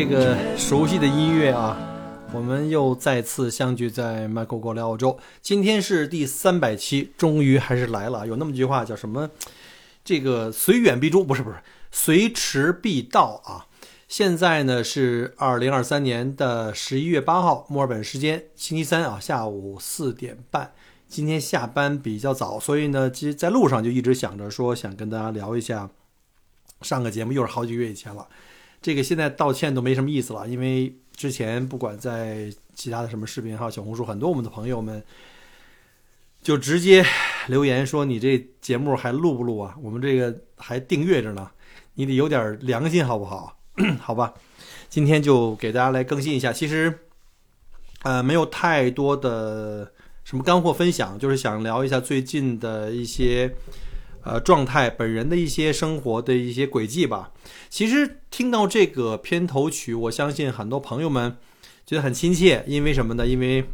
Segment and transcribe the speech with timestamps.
[0.00, 1.76] 这个熟悉的音乐啊，
[2.32, 5.18] 我们又再次相聚在麦克国聊澳洲。
[5.42, 8.24] 今天是第三百期，终于还是来了。
[8.24, 9.28] 有那么句话叫什么？
[10.04, 11.56] 这个随远必诛，不是不是，
[11.90, 13.66] 随迟必到啊。
[14.06, 20.70] 现在呢是二零二三年的十一月八号，墨尔本时间星期三啊，下午四点半。
[21.08, 25.90] 今天下班比较早，所以呢，其实在路上就一直想着说，想跟大家聊一下
[26.82, 28.28] 上个节目，又是好几个月以前了。
[28.80, 35.02] 这个现在道歉都没什么意思了，因为之前不管在其他的什么视频还有小红书，很多我们的朋友们
[36.40, 37.04] 就直接
[37.48, 39.74] 留言说：“你这节目还录不录啊？
[39.82, 41.50] 我们这个还订阅着呢，
[41.94, 43.58] 你得有点良心好不好？”
[44.00, 44.32] 好吧，
[44.88, 46.52] 今天就给大家来更新一下。
[46.52, 47.00] 其实，
[48.02, 49.92] 呃，没有太多的
[50.22, 53.52] 什么干货分享，就是想聊一下最近的一些。
[54.28, 57.32] 呃，状态本人的一些生活的一些轨迹吧。
[57.70, 61.38] 其实听到这个片头曲，我相信很多朋友们
[61.86, 63.26] 觉得很亲切，因为什么呢？
[63.26, 63.64] 因为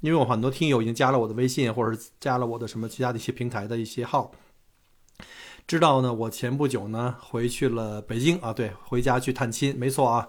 [0.00, 4.32] 因为我很多听友已经加了我的微信，或者是加了我的什么其他的一些平台的一些号，
[5.66, 6.14] 知道呢。
[6.14, 10.26] 我前不久呢回去了北京啊，对，回家去探亲，没错啊，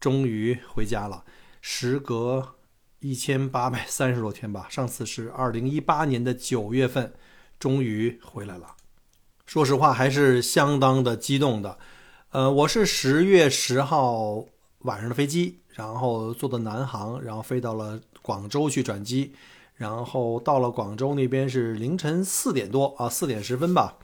[0.00, 1.24] 终于回家了。
[1.60, 2.56] 时隔
[2.98, 7.14] 一千八百三十多天吧，上次是二零一八年的九月份，
[7.60, 8.74] 终于回来了。
[9.46, 11.78] 说实话，还是相当的激动的。
[12.30, 14.44] 呃，我是十月十号
[14.80, 19.34] 晚上的飞机，然后坐的南航，然后飞到了广州去转机，
[19.76, 23.98] 然后到了广州那边是凌晨四点多啊，四点十分吧。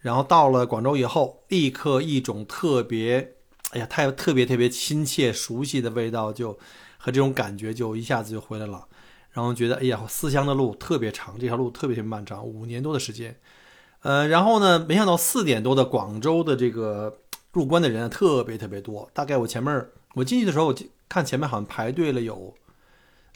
[0.00, 3.36] 然后到了广州以后，立刻一种特别，
[3.70, 6.52] 哎呀，太特别特别亲切熟悉的味道，就
[6.98, 8.86] 和这种感觉就一下子就回来了。
[9.32, 13.34] 然后觉得，哎呀，思乡的路特别长，这条路特别漫长，五年多的时间。
[14.04, 14.84] 呃，然后呢？
[14.86, 17.20] 没想到四点多的广州的这个
[17.52, 19.08] 入关的人特别特别多。
[19.14, 20.74] 大概我前面我进去的时候，我
[21.08, 22.52] 看前面好像排队了有，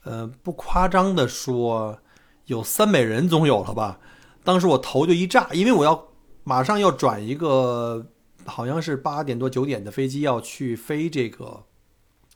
[0.05, 1.99] 呃，不夸张的说，
[2.45, 3.99] 有三百人总有了吧。
[4.45, 6.09] 当时我头就一炸，因为我要
[6.45, 8.05] 马上要转一个，
[8.45, 11.65] 好像是八点多九点的飞机要去飞这个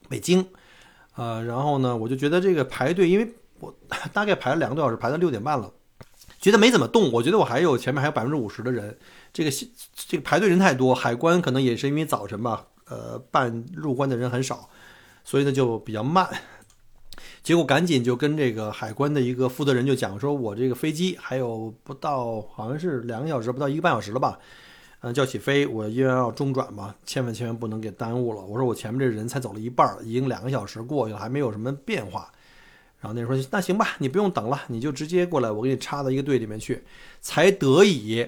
[0.09, 0.47] 北京，
[1.16, 3.75] 呃，然后呢，我就觉得这个排队，因为我
[4.14, 5.70] 大概排了两个多小时，排到六点半了。
[6.43, 8.99] 觉得没怎么动，我觉得我还有前面还有百分之五十的人，
[9.33, 9.51] 这个
[9.95, 14.69] 这个排队人太多，海关可能也是因为早晨吧，呃，办入关的人很少，
[15.23, 16.29] 所以呢就比较慢。
[17.45, 24.37] 结果赶紧就跟这个海关的一个负责人就讲说，我这个飞机还有不到，好像是两个小时，不到一个半小时了吧，
[25.03, 28.41] 嗯，就要起飞，我因为要中转嘛，千万千万不能给耽误了。
[28.41, 32.29] 我说我前面这人才走了一半，已经两个小时过去了，还没有什么变化。
[33.03, 36.85] 然后那人说：“那行吧，你不用等了，你就直接过来，我给你插到一个队里面去，
[37.21, 38.25] 才得以，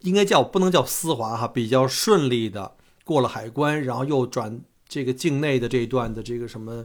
[0.00, 6.84] 应该叫不能叫丝滑哈，比较顺利的过了海关，然后又转这个境内的这一段的这个什么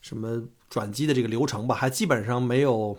[0.00, 2.96] 什么转机的这个流程吧，还基本上没有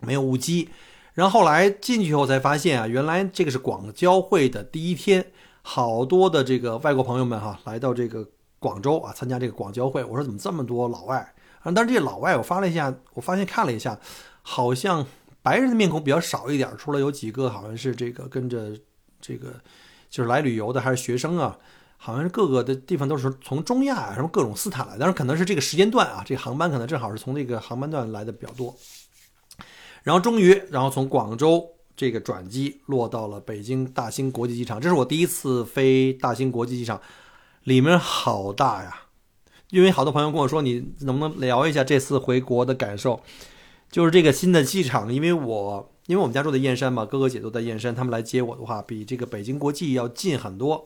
[0.00, 0.68] 没有误机。
[1.14, 5.24] 然后后来进去以后才发现啊，原来这个是广交会的第一天，
[5.62, 10.02] 好多的这个外国朋友们哈来到这个广州啊参加这个广交会。
[10.02, 11.32] 我说怎么这么多老外？”
[11.74, 13.98] 但是这老外，我发了一下，我发现看了一下，
[14.42, 15.06] 好像
[15.42, 18.76] 白人的面孔比较少一点，除了有几个好像是这个跟着
[19.20, 19.54] 这个
[20.08, 21.58] 就是来旅游的，还是学生啊，
[21.96, 28.74] 好像是各个的地方都是从中亚啊什么各种斯坦来，但是可能是这个时间段啊，这航班可能正好是从这个航班段来的比较多。
[30.02, 37.00] 然后终于，然后从广州这个转机落到了北京大兴国际机场，这是我第一次飞大兴国际机场，
[37.64, 39.02] 里面好大呀。
[39.70, 43.20] 因为好多朋友跟我说，你能不能聊一下这次回国的感受？
[43.90, 50.84] 就是这个新的机场，因为我因为我们家住在燕山嘛，哥哥姐都在燕山，他们来接我的话，比这个北京国际要近很多。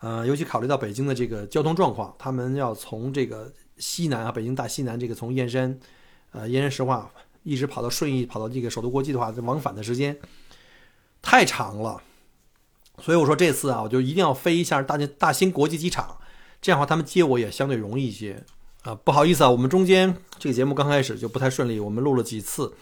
[0.00, 5.78] 呃，尤其考虑到北京的这个交通状况，他们要从这个西南啊，北京大西南这个从燕山，
[6.32, 7.10] 呃，燕山石化
[7.44, 10.16] 一直跑到顺义，跑到这个首都国际的话，往返的时间
[11.20, 12.02] 太长了。
[13.00, 16.18] 所以我说这次啊，我就一定要飞一下大兴大兴国际机场。
[16.62, 18.42] 这样的话，他们接我也相对容易一些
[18.82, 18.94] 啊。
[18.94, 22.72] 不好意思啊，我们中间这个节目刚开始就不太顺利，我们录了几次，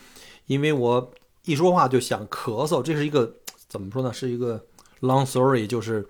[0.47, 1.11] 因为我
[1.47, 3.35] 一说话就想咳嗽，这是一个
[3.67, 4.13] 怎么说呢？
[4.13, 4.63] 是一个
[5.01, 6.07] long story，就是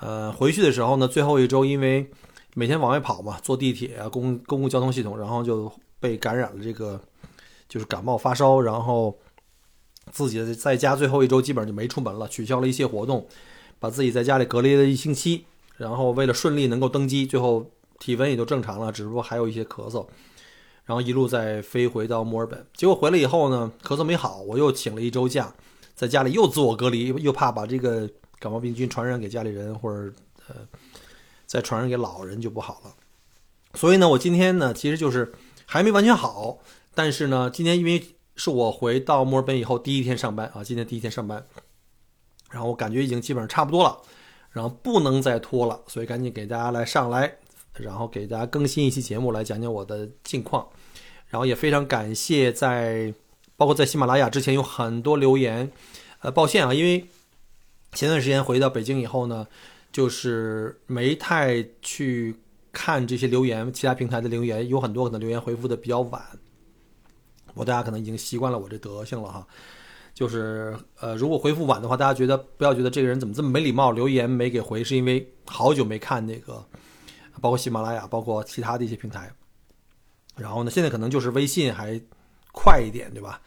[0.00, 2.10] 呃回去的时候呢，最后一周因为
[2.54, 6.98] 每天往外跑嘛，坐地铁啊，公公共交通系统，然后就被感染了这个
[7.68, 9.18] 就是感冒发烧，然后
[10.10, 13.26] 自己在家最后一周基本上就没出门了，取消了一些活动，
[13.78, 15.44] 把自己在家里隔离了一星期。
[15.76, 20.06] 然后为了顺利能够登机，最后体温也就正常了，只不过还有一些咳嗽。
[20.84, 25.50] 然后一路再飞回到墨尔本，结果回来以后呢，咳嗽没好，我又请了一周假，
[25.94, 28.06] 在家里又自我隔离，又怕把这个
[28.38, 30.12] 感冒病菌传染给家里人，或者
[30.46, 30.56] 呃
[31.46, 32.94] 再传染给老人就不好了。
[33.72, 35.32] 所以呢，我今天呢其实就是
[35.64, 36.58] 还没完全好，
[36.94, 38.04] 但是呢，今天因为
[38.36, 41.46] 是我回到墨尔本以后第一天上班啊，今天第一天上班，
[42.50, 43.98] 然后我感觉已经基本上差不多了，
[44.54, 47.30] 然后不能再拖了，所以赶紧给大家来上来，
[47.74, 50.66] 然后给大家更新一期节目来讲讲我的近况，
[51.28, 53.12] 然后也非常感谢在
[53.58, 55.70] 包括在喜马拉雅之前有很多留言，
[56.20, 57.06] 呃，抱歉啊，因为
[57.92, 59.46] 前段时间回到北京以后呢，
[59.92, 62.36] 就是没太去。
[62.76, 66.20] 看这些留言，其他平台的留言有很多可能留言回复的比较晚，
[67.54, 69.46] 我大家可能已经习惯了我这德行了哈。
[70.14, 76.64] 就是呃，如果回复晚的话，大家觉得不要觉得这个人怎么这么没礼貌，留言没给回，是因为好久没看那个，
[77.40, 79.30] 包括喜马拉雅，包括其他的一些平台。
[80.36, 82.00] 然后呢，现在可能就是微信还
[82.52, 83.40] 快一点，对吧？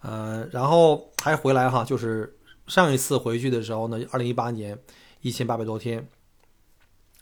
[0.00, 2.36] 呃，然后还回来哈，就是
[2.66, 4.78] 上一次回去的时候呢，二零一八年
[5.20, 6.08] 一千八百多天。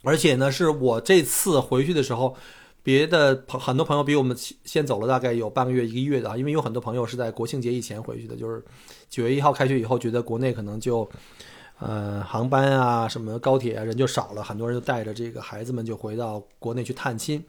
[0.03, 2.35] 而且呢，是我这次回去的时候，
[2.83, 8.63] 别的朋很多朋友比我们先走了大概有半个月一个月的啊，因为有很多朋友是在国庆节以前回去的，就是
[9.09, 11.07] 九月一号开学以后，觉得国内可能就，
[11.79, 17.43] 呃，航班啊什么高铁啊人就少了，很多人就带着这个孩子们就回到国内去探亲，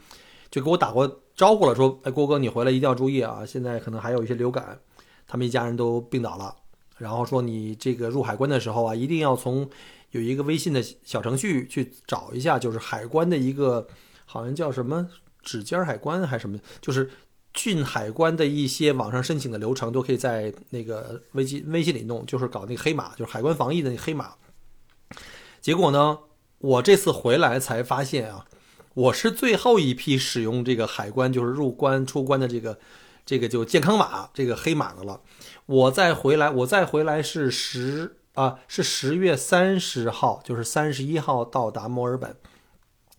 [0.50, 4.78] 就给我打过招呼了，说，哎，郭哥你回来一定要注意啊，现在可能还有一些流感，
[5.26, 6.54] 他们一家人都病倒了，
[6.98, 9.68] 然后说你这个入海关的时候啊，一定要从。
[10.12, 13.88] 有一个微信的小程序去找一下，就是海关的一个，
[14.32, 15.06] 好像叫什么
[15.42, 17.10] 指尖海关还是什么，就是
[17.52, 24.32] 进海关的一些网上申请的流程都可以在那个微信微信里弄，就是搞那个黑马，就是海关防疫的那黑马。
[25.60, 26.18] 结果呢，
[26.56, 28.46] 我这次回来才发现啊，
[28.94, 32.78] 我是最后一批使用这个海关，就是入关出关的这个
[33.26, 35.20] 这个就健康码这个黑马的了。
[35.66, 38.16] 我再回来，我再回来是十。
[38.34, 42.34] 啊，是十月三十号，就是三十一号到达墨尔本。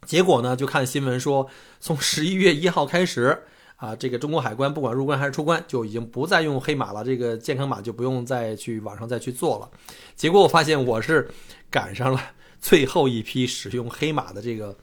[0.06, 1.48] 结果呢，就看新闻说，
[1.80, 3.44] 从十一月一号开始，
[3.78, 9.70] 啊，这个中国海关不管入关还是出关，就已经不再用黑马了，这个健康码就不用再去网上再去做了。
[10.16, 11.30] 结果我发现我是
[11.70, 12.22] 赶上了
[12.60, 14.76] 最后一批使用黑马的这个，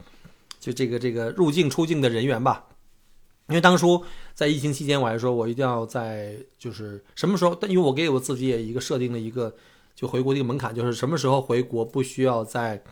[0.59, 2.65] 就这个这个入境出境的人员吧。
[3.49, 9.55] 因为当初在疫情期间，我还说我一定要在就是什么时候，因为我给我自己也一个设定了一个。
[9.93, 12.83] 就回国的一个门槛，就是什么时候回国不需要在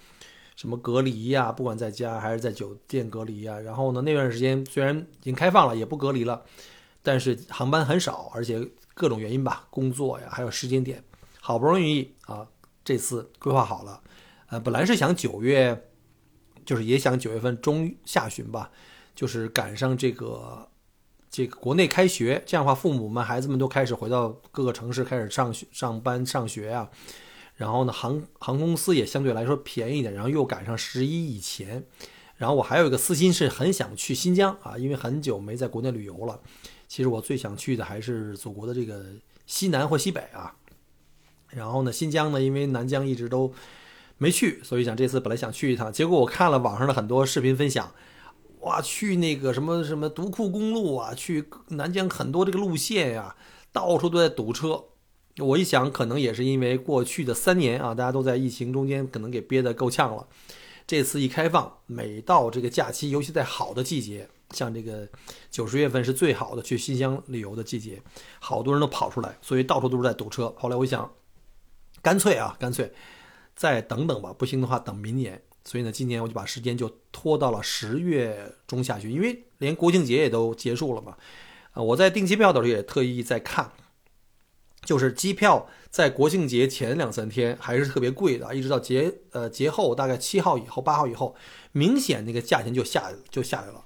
[0.58, 1.52] 什么隔离呀？
[1.52, 3.56] 不管在家还是在酒店隔离呀。
[3.60, 6.42] 然后呢，那段时间虽然已经开放了，也不隔离了，
[7.00, 11.00] 但是航班很少，而且各种原因吧，工作呀，还有时间点，
[11.40, 12.44] 好不容易啊，
[12.84, 14.02] 这次规划好了。
[14.48, 15.90] 呃，本来是想九月，
[16.66, 18.72] 就是也想九月份中下旬吧，
[19.14, 20.68] 就是赶上这个。
[21.30, 26.88] 这个国内开学，这样的话，父母们、孩子们都开始回到各个城市开始上学、上班、上学啊。
[27.58, 30.14] 然后呢，航航空公司也相对来说便宜一点。
[30.14, 31.84] 然后又赶上十一以前，
[32.36, 36.40] 然后我还有一个私心是很想去新疆啊，因为很久没在国内旅游了。
[36.86, 39.04] 其实我最想去的还是祖国的这个
[39.44, 40.54] 西南或西北啊。
[41.50, 43.52] 然后呢，新疆呢，因为南疆一直都
[44.18, 45.92] 没去，所以想这次本来想去一趟。
[45.92, 47.92] 结果我看了网上的很多视频分享。
[48.60, 53.36] 哇，去那个什么什么独库公路啊，去南疆很多这个路线呀，
[53.72, 54.84] 到处都在堵车。
[55.40, 60.26] 我一想，可能也是因为过去的三年啊，大家都在疫情中间，可能给憋得够呛了。
[60.86, 65.06] 这次一开放，每到这个假期，尤其在好的季节，像这个
[65.50, 68.00] 九十月份是最好的去新疆旅游的季节，
[68.40, 70.52] 好多人都跑出来，所以到处都是在堵车。
[70.56, 71.12] 后来我想，
[72.00, 72.90] 干脆啊，干脆
[73.54, 75.42] 再等等吧，不行的话等明年。
[75.64, 81.14] 所以呢，今年我就把时间就拖到了十月中下旬，因为连国庆节也都结束了嘛。
[81.74, 83.70] 呃，我在订机票的时候也特意在看，
[84.82, 91.34] 就是机票在国庆节前两三天还是特别贵的，一直到节呃节后大概七号以后、八号以后，
[91.72, 93.84] 明显那个价钱就下就下来了。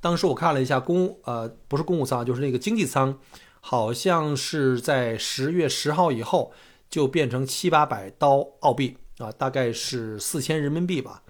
[0.00, 3.18] 当时我看了一下公呃不是公务舱，就是那个经济舱，
[3.60, 6.52] 好像是在十月十号以后
[6.90, 11.22] 就变成七八百刀澳币啊，大概是四千人民币吧。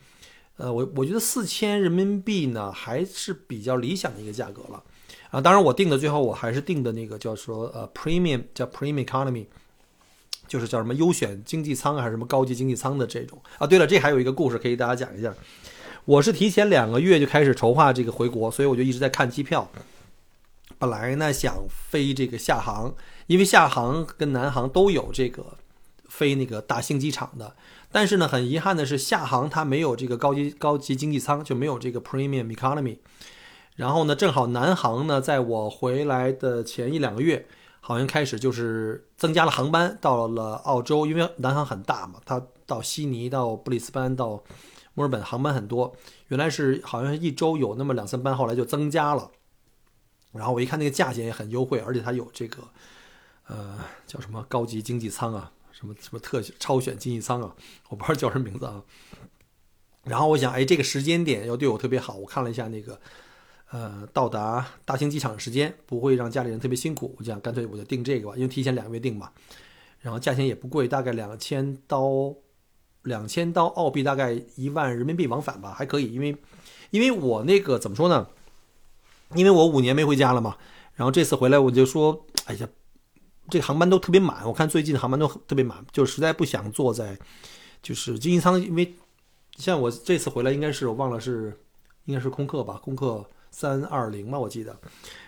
[0.56, 4.82] 呃，我我觉得四千人民币呢还是比较理想的一个价格了，
[5.34, 9.46] 啊，当然我定的最后我还是定的那个叫说呃 premium 叫 premium economy，
[10.46, 13.66] 就是叫什么优选经济舱还是什么高级经济舱的这种啊。
[13.66, 15.34] 对了，这还有一个故事可以大家讲一下，
[16.04, 19.68] 我是提前两个月就开始筹划这个回国，所以我就一直在看机票。
[20.78, 22.94] 本来呢想飞这个厦航，
[23.26, 25.44] 因为厦航跟南航都有这个
[26.08, 27.56] 飞那个大兴机场的。
[27.90, 32.98] 但是呢，很遗憾的是，厦航它没有这个高级高级经济舱，就没有这个 Premium Economy。
[33.74, 37.46] 然后呢，正好南航呢，在我回来的前一两个月，
[37.80, 44.42] 好像开始就是增加了航班到了澳洲，因为南航很大嘛，它到悉尼、到布里斯班、到
[44.94, 45.94] 墨尔本航班很多，
[46.28, 49.30] 原来是好像一周有那么两三班，后来就增加了。
[50.32, 52.62] 然后我一看那个价钱也很优惠，而且它有这个
[53.48, 57.54] 呃叫什么高级经济舱啊，什么什么特超选经济舱啊，
[57.88, 58.82] 我不知道叫什么名字啊。
[60.04, 62.14] 然后我想，哎，这个时间点要对我特别好。
[62.14, 63.00] 我看了一下那个
[63.70, 69.30] 呃到达大兴机场的时间，不会让家里人特别辛苦，我想干脆我就订这个吧，因为提前两个月订嘛。
[70.00, 72.34] 然后价钱也不贵，大概两千刀，
[73.04, 76.12] 两千刀澳币，大概一万人民币往返吧，还可以。
[76.12, 76.36] 因为
[76.90, 78.28] 因为我那个怎么说呢？
[79.34, 80.58] 因为我五年没回家了嘛，
[80.94, 82.68] 然后这次回来我就说，哎呀，
[83.48, 84.46] 这航班都特别满。
[84.46, 87.18] 我看最近的航班都特别满，就实在不想坐在
[87.82, 88.94] 就是经济舱，因为
[89.56, 91.58] 像我这次回来应该是我忘了是
[92.04, 94.76] 应该是空客吧，空客三二零吧，我记得。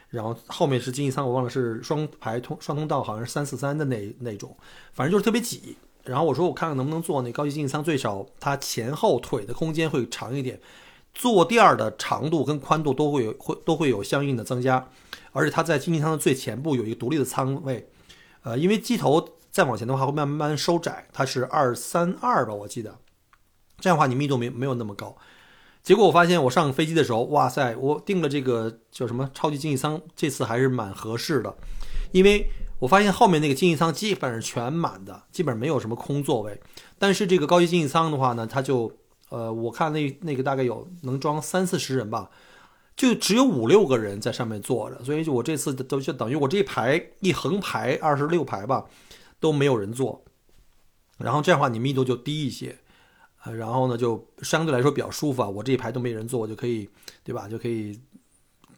[0.09, 4.57] 然后后面是经济舱，我忘了是双排通双通道，好像是三四三的那那种，
[4.93, 5.77] 反正就是特别挤。
[6.03, 10.61] 然后我说我看看能不能坐那高级经济舱，最少它前后腿的空间会长一点。
[11.15, 14.87] 坐垫的长度跟宽度都会有会都会有相应的增加，
[15.33, 17.89] 而且它在经济舱的最前部有一个独立的舱位，
[18.43, 22.99] 呃，因为机头再往前的话会慢慢收窄，它是二三二吧，我记得，
[23.81, 25.17] 这样的话你密度没没有那么高。
[25.87, 31.55] 结果我发现我上飞机的时候，哇塞，我订了这个叫什么超级经济舱，这次还是蛮合适的，
[32.11, 32.45] 因为
[32.81, 36.61] 我发现后面那个经济舱基本上全满的，基本上没有什么空座位，
[36.99, 38.93] 但是这个高级经济舱的话呢，它就。
[39.29, 42.31] 呃，我看那那个大概有能装三四十人吧，
[42.95, 48.85] 就只有五六个人在上面坐着，所以就我这次都就等于我这一排一横排二十六排吧，
[49.41, 50.23] 都没有人坐，
[51.19, 52.79] 然后这样的话你密度就低一些，
[53.53, 56.89] 然后呢就相对来说比较舒服啊，我这一排都没人坐，我就可以
[57.23, 57.49] 对吧？
[57.49, 57.99] 就可以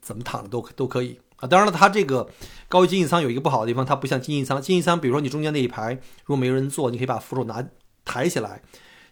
[0.01, 1.47] 怎么躺着都都可以啊。
[1.47, 2.29] 当然了，它这个
[2.69, 5.95] 高级经济舱有一个不好的地方，它不像经济舱，经济舱比如说你中间那一排
[6.25, 7.67] 如果没人坐，你可以把扶手拿
[8.05, 8.63] 抬起来。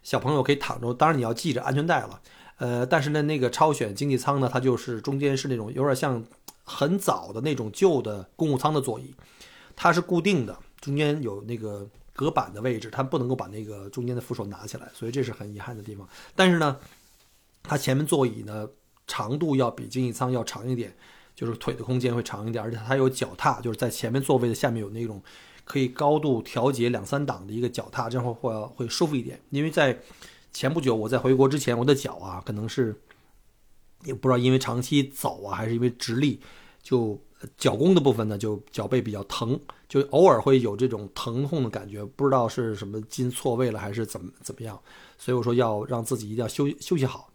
[0.03, 2.21] 小朋友可以躺着，当然你要系着安全带了。
[2.59, 6.25] 呃，但是呢，那个超选经济舱呢，它就是中间是那种有点像
[6.63, 9.13] 很早的那种旧的公务舱的座椅，
[9.75, 16.09] 它是固定的，中间有那个隔板的位置，它不能够把那个中间的扶手拿起来，所以这是很遗憾的地方。
[16.35, 16.77] 但是呢，
[17.63, 18.69] 它前面座椅呢
[19.07, 20.93] 长度要比经济舱要长一点，
[21.35, 25.23] 就是腿的空间会长一点，而且它有脚踏，就是在前面座位的下面有那种。
[25.69, 29.41] 可以高度调节两三档的一个脚踏，这样会会会舒服一点。
[29.51, 30.01] 因为在
[30.53, 32.95] 前不久我在回国之前，我的脚啊，可能是
[34.05, 36.41] 也不知道因为长期走啊，还是因为直立，
[36.85, 37.21] 就
[37.57, 44.79] 脚弓的部分呢，就脚背比较疼，就偶尔会有这种疼痛的感觉，不知道是什么筋错位了还是怎么怎么样。
[45.19, 47.31] 所以我说要让自己一定要休休息好。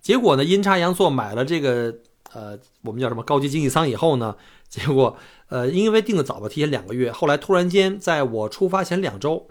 [0.00, 1.94] 结果呢，阴差阳错买了这个
[2.32, 4.36] 呃，我们叫什么高级经济舱以后呢？
[4.68, 5.16] 结果，
[5.48, 7.12] 呃，因为订的早吧，提前两个月。
[7.12, 9.46] 后来突然间，在我出发前两周，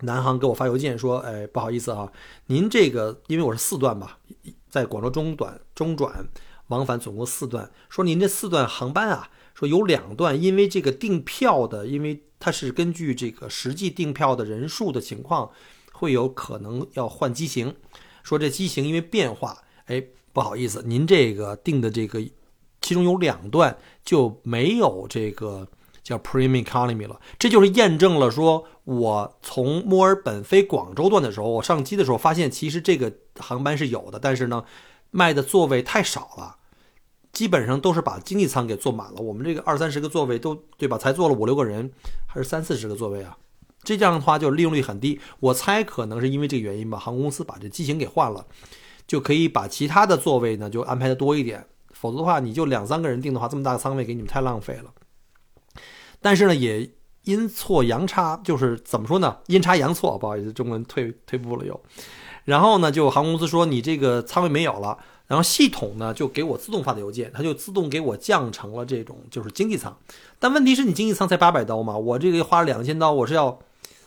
[0.00, 2.12] 南航给我发邮件说：“哎，不好意思啊，
[2.46, 4.18] 您这个因为我是四段吧，
[4.68, 6.28] 在广州中短中转
[6.72, 15.50] 往返总共四段，说您这四段航班啊，说有两段因为这个订票的，因为它是根据这个实际订票的人数的情况，
[15.92, 17.74] 会有可能要换机型。
[18.22, 20.02] 说这机型因为变化，哎，
[20.32, 22.22] 不好意思，您这个订的这个。”
[22.84, 25.68] 其中有两段就没有这个
[26.02, 34.64] 叫 Premium Economy 了，这就是验证了说，我从墨尔本飞广州段的时候，我上机的时候发现，其实这个航班是有的，但是呢，
[35.12, 36.56] 卖的座位太少了，
[37.32, 39.20] 基本上都是把经济舱给坐满了。
[39.20, 40.98] 我们这个二三十个座位都对吧？
[40.98, 41.90] 才坐了五六个人，
[42.26, 43.36] 还是三四十个座位啊？
[43.82, 45.18] 这样的话就利用率很低。
[45.40, 48.46] 我猜可能是因为这个原因吧，航空公司把这机型给换了，
[49.06, 51.66] 就可以把其他的座位呢就安排的多一点。
[51.92, 54.92] 否则的话，你就两三个人订的话，这么大的舱位给你们太浪费了。
[56.20, 56.88] 但是呢，也
[57.24, 59.38] 阴错阳差，就是怎么说呢？
[59.46, 61.80] 阴差阳错，不好意思，中文退退步了又。
[62.44, 64.98] 然后呢，就航空公司说你这个舱位没有了，
[65.32, 69.96] 然后系统呢就给我自动发的邮件，它就自动给我降成了这种就是经济舱。
[70.38, 73.58] 但问题是你经济舱才八百刀嘛，我这个花了两千刀，我是要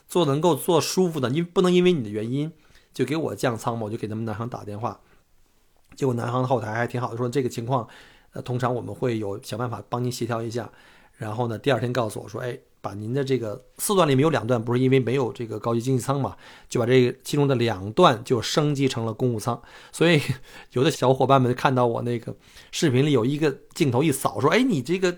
[0.08, 2.51] 做能够做舒服的，因不能因为你的原因
[2.94, 5.00] 就给我降舱嘛，我就给他们南航打电话。
[5.96, 7.88] 结果南航的后台还挺好的，说这个情况，
[8.34, 10.70] 呃，通常我们会有想办法帮您协调一下。
[11.17, 12.55] 然后呢，第二天告诉我说，哎，
[12.86, 16.38] 把您的这个四段里面有两段不是因为没有这个高级经济舱嘛，
[16.70, 19.60] 就把这个其中的两段就升级成了公务舱。
[19.92, 20.22] 所以
[20.74, 22.36] 有的小伙伴们看到我那个
[22.72, 25.18] 视频里有一个镜头一扫，说，哎，你这个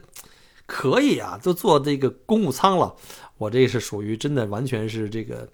[0.66, 2.96] 可以啊，就坐这个公务舱了。
[3.38, 5.50] 我这是属于真的完全是这个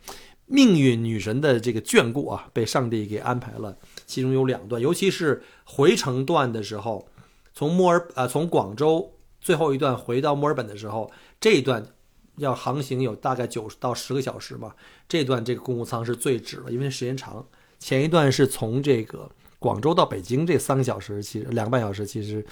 [0.46, 3.76] 命运女神的这个眷顾啊，被上帝给安排了。
[4.06, 7.08] 其中有两段，尤其是回程段的时候，
[7.56, 11.86] 从墨尔呃从广州最后一段回到墨尔本的时候，这一段
[12.38, 14.76] 要航行有大概九到十个小时吧，
[15.08, 17.46] 这段这个公务舱是最值了，因为时间长。
[17.80, 22.46] 前一段是从这个广州到北京这三个小时，其实两个半小时其实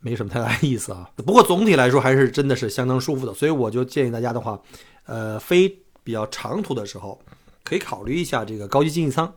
[0.00, 1.10] 没什么太大意思啊。
[1.16, 4.60] 不过总体来说还是真的是相当舒服的，所以我就建议大家的话，
[5.06, 5.68] 呃，飞
[6.04, 7.20] 比较长途的时候，
[7.64, 9.34] 可以考虑一下这个高级经济舱。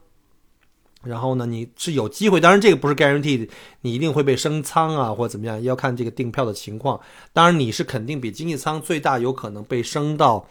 [1.04, 3.50] 然后呢，你是有机会，当然这个不是 guaranteed，
[3.82, 7.00] 你一定会被升舱啊，或者怎么样，要看这个订票的情况。
[7.34, 10.48] 当然你是肯定比经济舱最大有可能被升到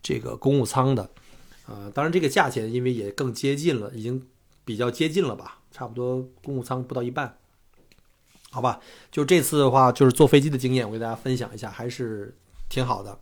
[0.00, 1.10] 这个公务舱的，
[1.66, 4.24] 呃，当然这个价钱因为也更接近了，已经
[4.64, 7.36] 比较接近了吧，差不多公务舱不到一半，
[8.50, 8.78] 好吧？
[9.10, 12.32] 就这次的话，就是坐飞机的经验，我给大家分享一下，还是
[12.68, 13.18] 挺好的。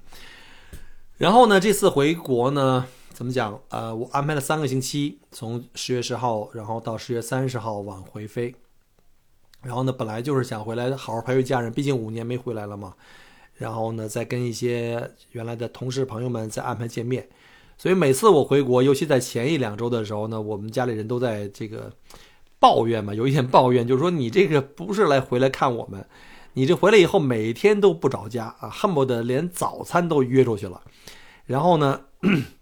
[1.17, 2.87] 然后呢，这次回国呢。
[3.17, 3.59] 怎么讲？
[3.71, 8.55] 呃，我安排了三个星期，从十月十号，然后到十月三十号往回飞。
[9.63, 12.93] 然后呢，本来就是想回来好好陪陪家人，毕竟五年没回来了嘛。
[13.55, 17.27] 然后呢，再跟一些原来的同事朋友们再安排见面。
[17.79, 21.91] 所以每次我回国，尤其在前一两周的时候呢，我们家里人都在这个
[22.59, 26.07] 抱怨嘛，有一点抱怨，就是说你这个不是来回来看我们，
[26.53, 30.83] 你这回来以后每天都不着家啊，恨不得连早餐都约出去了。
[31.47, 32.03] 然后呢？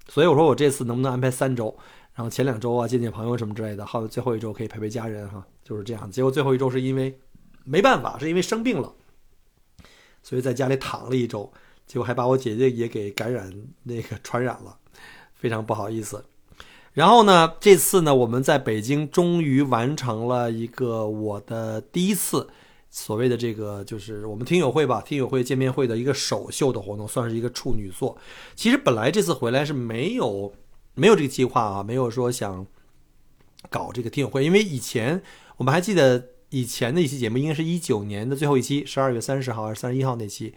[0.08, 1.75] 所以我说我这次能不能安排三周，
[2.14, 6.11] 然后前两周啊见见朋友什么之类的，好最后一周可以陪陪家人哈，就是这样。
[6.11, 7.18] 结果最后一周是因为
[7.64, 8.93] 没办法，是因为生病了，
[10.23, 11.52] 所以在家里躺了一周，
[11.86, 14.76] 结果还把我姐姐也给感染那个传染了，
[15.34, 16.25] 非常不好意思。
[16.93, 22.49] 然后呢，这次呢我们在北京终于完成了一个我的第一次。
[22.97, 28.17] 所谓的这个就是我们听友会吧，听友会见面会的一个首秀的活动，算是一个处女作。
[28.54, 30.54] 其实本来这次回来是没有
[30.95, 32.65] 没有这个计划啊，没有说想
[33.69, 35.21] 搞这个听友会，因为以前
[35.57, 40.54] 我们还记得以前的一期节目，应该是一九年的最后一期，十二月三十号还是三十一号那期，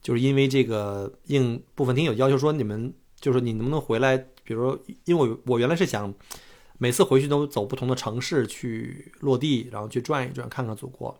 [0.00, 4.16] 就是因为这个应部分听友要求说，你们就是你能不能回来？
[4.42, 6.14] 比如，因为我我原来是想
[6.78, 11.14] 每次回去都走不同的城市去落地，然后去转一转，看看祖国。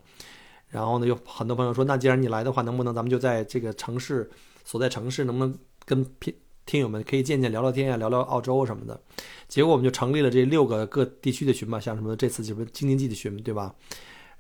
[0.74, 4.28] 然后呢，有很多朋友说，那既然你来的话，能不能咱们就在这个城市
[4.64, 6.34] 所在城市，能不能跟听
[6.66, 9.00] 听友们可以见见、聊聊天呀，聊聊澳洲什么的？
[9.46, 13.72] 结果我们就成立了这六个各地区的群嘛，像什么这次就是京津冀的群，对吧？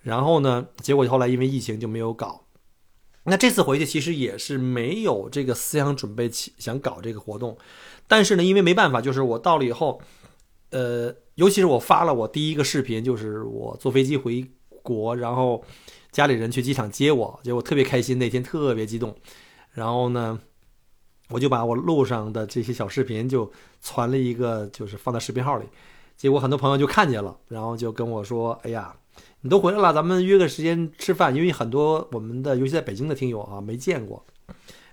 [0.02, 2.44] 然后呢，结果后来因为疫情就没有搞。
[3.22, 7.56] 那这次回去其实也是没有这个思想准备想搞这个活动，
[8.08, 10.00] 但是呢，因为没办法，就是我到了以后，
[10.70, 14.44] 呃，尤其是我发了我第一个视频，就是我坐飞机回
[14.82, 15.62] 国，然后。
[16.14, 19.12] 家里人去机场接我，结果特别开心，那天特别激动。
[19.72, 20.38] 然后呢，
[21.28, 23.50] 我就把我路上的这些小视频就
[23.82, 25.66] 传了一个，就是放在视频号里。
[26.16, 28.94] 结果很多朋友就看见了，然后就跟我说：“哎呀，
[29.40, 34.24] 你都回来了，咱们约个时间吃饭。”因为很多我们的，尤其在北京的听友啊，没见过，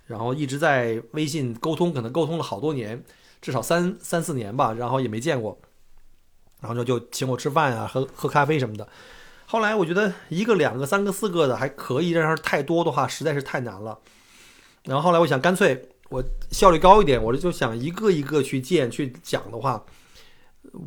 [0.07, 3.03] 然后一直在微信沟通，可能沟通了好多年，
[3.39, 5.55] 至少三三四年吧，然后也没见过，
[6.61, 8.87] 然后就就请我吃饭啊，喝喝咖啡什么的。
[9.51, 13.99] 后来我觉得一个、两个、三个、四个的还可以，但是太多的话实在是太难了。
[14.85, 19.83] 然后后来我想，干脆我效率高一点，我就想一个一个去见去讲的话，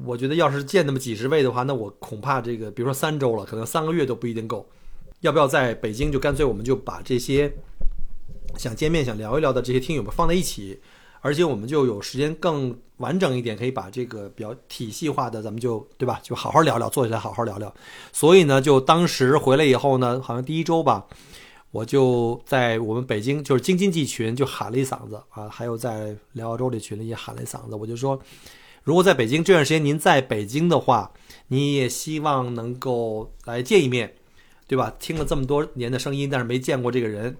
[0.06, 4.66] 我觉得要是见那么几十位的话，那我恐怕这个，比如说三周了，可能三个月都不一定够。
[5.20, 7.52] 要不要在北京就干脆我们就把这些
[8.56, 10.80] 想见面、想聊一聊的这些听友们放在一起？
[11.24, 16.20] 而且我们就有时间更完整一点，可以把这个比较体系化的，咱们就对吧？
[16.22, 17.74] 就好好聊聊，坐下来好好聊聊。
[18.12, 21.06] 所以呢，就当时回来以后呢，好像第一周吧，
[21.70, 27.74] 我就在我们北京就是京津冀群就喊了一嗓子啊，还有在辽澳洲这群里也喊了一嗓子。
[27.74, 28.20] 我就说，
[28.82, 31.10] 如果在北京这段时间您在北京的话，
[31.48, 34.14] 你也希望能够来见一面，
[34.68, 34.92] 对吧？
[35.00, 37.34] 听了这么多年的声音，但是没见过这个人，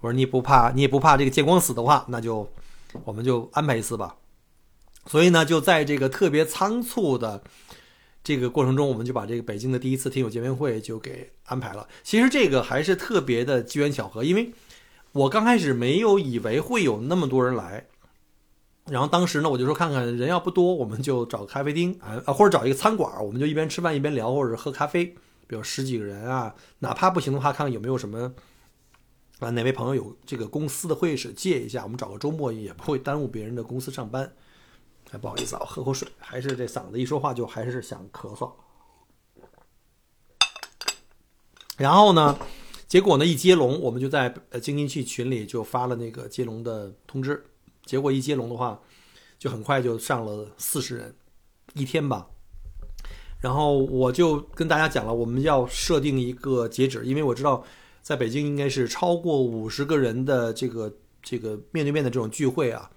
[0.00, 2.44] 我说你不怕，你也不怕这个见光死的话，那就。
[3.04, 4.16] 我们就安排一次吧，
[5.06, 7.42] 所以呢，就在这个特别仓促的
[8.24, 11.88] 这个过程中，我们就把这个北京的第一次听友见面会就给安排了。
[12.02, 14.52] 其实这个还是特别的机缘巧合，因为
[15.12, 17.86] 我刚开始没有以为会有那么多人来，
[18.86, 25.06] 然后当时呢，我就说看看人要不多，我们就找个咖啡厅啊，或者找一个餐馆，我们就一边吃饭一边聊，或者喝咖啡，
[25.46, 28.32] 比如十几个人啊，哪怕不行的话，看看有没有什么。
[29.40, 31.82] 啊，哪位朋友有这个公司的会议室借一下？
[31.82, 34.30] 我们找个周末也不会耽误别人的公司上班。
[35.12, 38.52] 哎，不好意思啊，我喝口水，还是这嗓子一说话就还是想咳嗽。
[41.78, 42.38] 然后呢，
[42.86, 47.42] 结果呢一接龙，我们就在呃京津冀群里就发了那个接龙的通知。
[47.86, 48.78] 结果一接龙的话，
[49.38, 51.16] 就很快就上了四十人，
[51.72, 52.28] 一天吧。
[53.38, 57.64] 然后我就跟大家讲了，我们要设定一个截止，因为我知道。
[58.02, 62.90] 在北京应该是超过五十个人的这个这个面对面的这种聚会啊，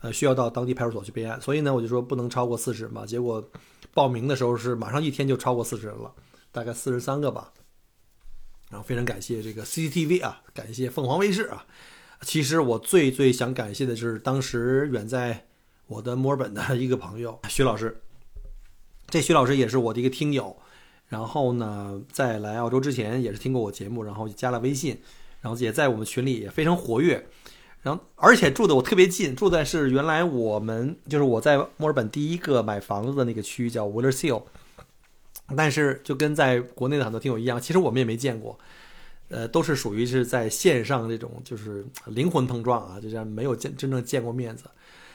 [0.00, 3.04] 呃，需要到当地派出所去备案，所以呢，我就说不能超过四十嘛。
[3.06, 3.50] 结果
[3.94, 6.12] 报名的时候是马上一天就超过四十人了，
[6.50, 7.52] 大概四十三个吧。
[8.70, 11.66] 然后非常感谢这个 CCTV 啊，感谢凤凰卫视啊。
[12.22, 15.46] 其实我最最想感谢的就是当时远在
[15.88, 18.00] 我的墨尔本的一个朋友徐老师。
[19.08, 20.56] 这徐老师也是我的一个听友，
[21.12, 24.96] 然后呢，在来澳洲之前也是听过我节目，然后加了微信，
[25.42, 27.28] 然后也在我们群里也非常活跃。
[27.82, 34.42] 然后，而且住的我特别近，住在是原来我们就是我在墨尔本第一个买房子的那个区域叫 w i l l e r s e a l
[35.54, 38.58] 但是就跟在国内的很多听友一样，其实我们也没见过，
[39.28, 44.64] 呃，都是属于是在线上这种就是灵魂碰撞啊，就这样没有见真正见过面子，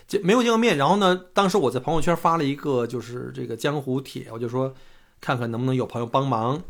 [0.08, 0.78] 就没有见过面。
[0.78, 4.72] 然后呢，当时我在朋友圈发了一个就是这个江湖帖，我就说
[5.22, 6.62] 看看能不能有朋友帮忙。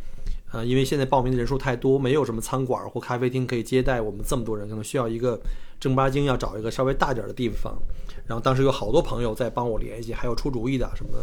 [0.54, 5.38] 呃，因为现在报名的人数太多，没有什么餐馆或咖啡厅可以接待我们这么多人，可能需要一个
[5.78, 7.78] 正八经要找一个稍微大点的地方。
[8.26, 11.20] 然后当时有好多朋友在帮我联系，还有出主意的，什么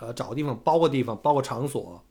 [0.00, 2.02] 呃找个地方包个地方包个场所，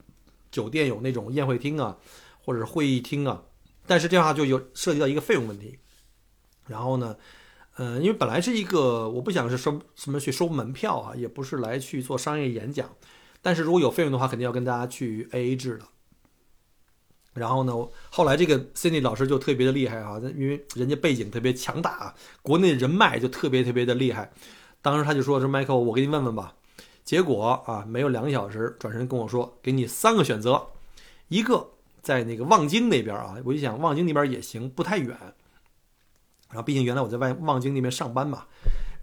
[0.50, 1.96] 酒店有那种宴会厅啊，
[2.44, 3.42] 或者是会议厅啊。
[3.86, 5.76] 但是这样的话就有涉及到一个费用问题。
[6.68, 7.16] 然后呢，
[7.76, 12.88] 呃，因为本来是一个我不想是收什么去收门票啊，也不是来去做商业演讲，
[13.42, 15.84] 但是如果有费用的话，肯定要跟大家去 A A 制的。
[17.34, 17.72] 然后呢，
[18.10, 24.32] 后来这个 Cindy 老师就特别的厉害啊，因为人家背景特别强大，国内人脉就特别特别的厉害。
[24.82, 26.54] 当时他就说：“说 Michael，我给你问问吧。”
[27.04, 30.66] 结果啊，没有两个小时，转身跟我说：“给你三个选择，
[31.28, 31.70] 一个
[32.02, 35.16] 在那个望京那边啊。”我就想望京那边也行，不太远。
[36.48, 38.46] 然后毕竟原来我在外望京那边上班嘛。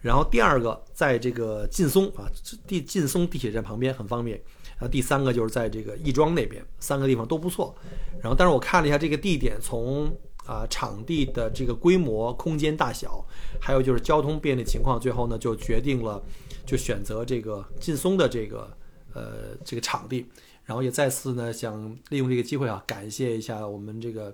[0.06, 2.30] 然后第二个在这个劲松啊，
[2.66, 4.40] 地劲松地铁站旁边很方便。
[4.78, 7.74] 然后第三个就是在这个亦庄那边，三个地方都不错。
[8.22, 10.14] 然后，但是我看了一下这个地点，从
[10.44, 13.24] 啊场地的这个规模、空间大小，
[13.60, 16.22] 还有就是交通便利情况，最后呢就决定了，
[16.64, 18.76] 就选择这个劲松的这个
[19.14, 20.26] 呃这个场地。
[20.64, 24.32] 然后也再次呢想利用这个机会啊，感谢一下我们这个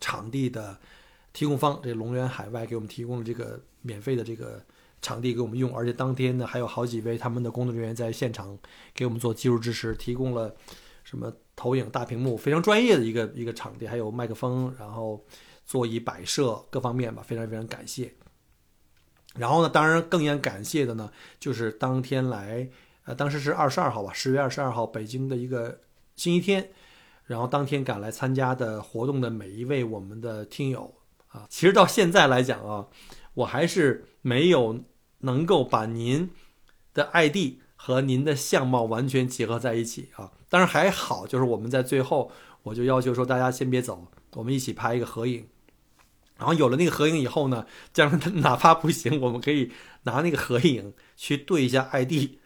[0.00, 0.78] 场地的
[1.36, 4.64] 提供方，这龙源海外给我们提供了这个免费的这个。
[5.02, 8.58] 场地给我们用，而且当天呢还有好几位他们的工作人员在现场
[8.94, 10.52] 给我们做技术支持，提供了
[11.04, 15.22] 什么投影大屏幕，非常专业的一个一个场地，还有麦克风，然后
[15.66, 18.10] 座椅摆设各方面吧，非常非常感谢。
[19.36, 22.68] 然后呢，当然更应感谢的呢，就是当天来，
[23.04, 25.78] 呃，当时是二十二号吧，十月二十二号，北京的一个
[26.16, 26.70] 星期天，
[27.26, 30.92] 然后当天赶来参加的活动的每一位我们的听友
[31.36, 32.86] 啊，其实到现在来讲啊。
[33.34, 34.82] 我还是没有
[35.18, 36.30] 能够把您
[36.94, 45.46] 的 ID 和您的相貌完全结合在一起啊，当然还好，就是我们在最后我就要求说大家先别走，我们一起拍一个合影。
[46.38, 49.70] 然后有了那个合影以后呢，将来 哪怕不行，我们可以
[50.04, 52.38] 拿那个合影去对一下 ID。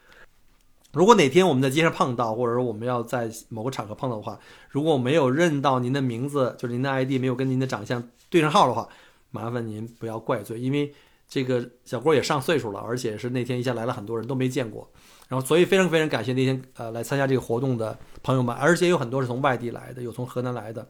[0.93, 8.89] 如果哪天我们在街上碰到，或者说我们要在某个场合碰到的话，如果我没有认到您的名字，就是您的 ID 没有跟您的长相对上号的话。
[9.33, 10.93] 麻烦您不要怪罪，因为
[11.29, 14.91] 这个小郭也上岁数了，而且是那天一下来了很多人都没见过，
[15.29, 20.85] 然后所以非常非常感谢那天呃来参加这个活动的朋友们，而且有很多是从外地来的，有从河南来的，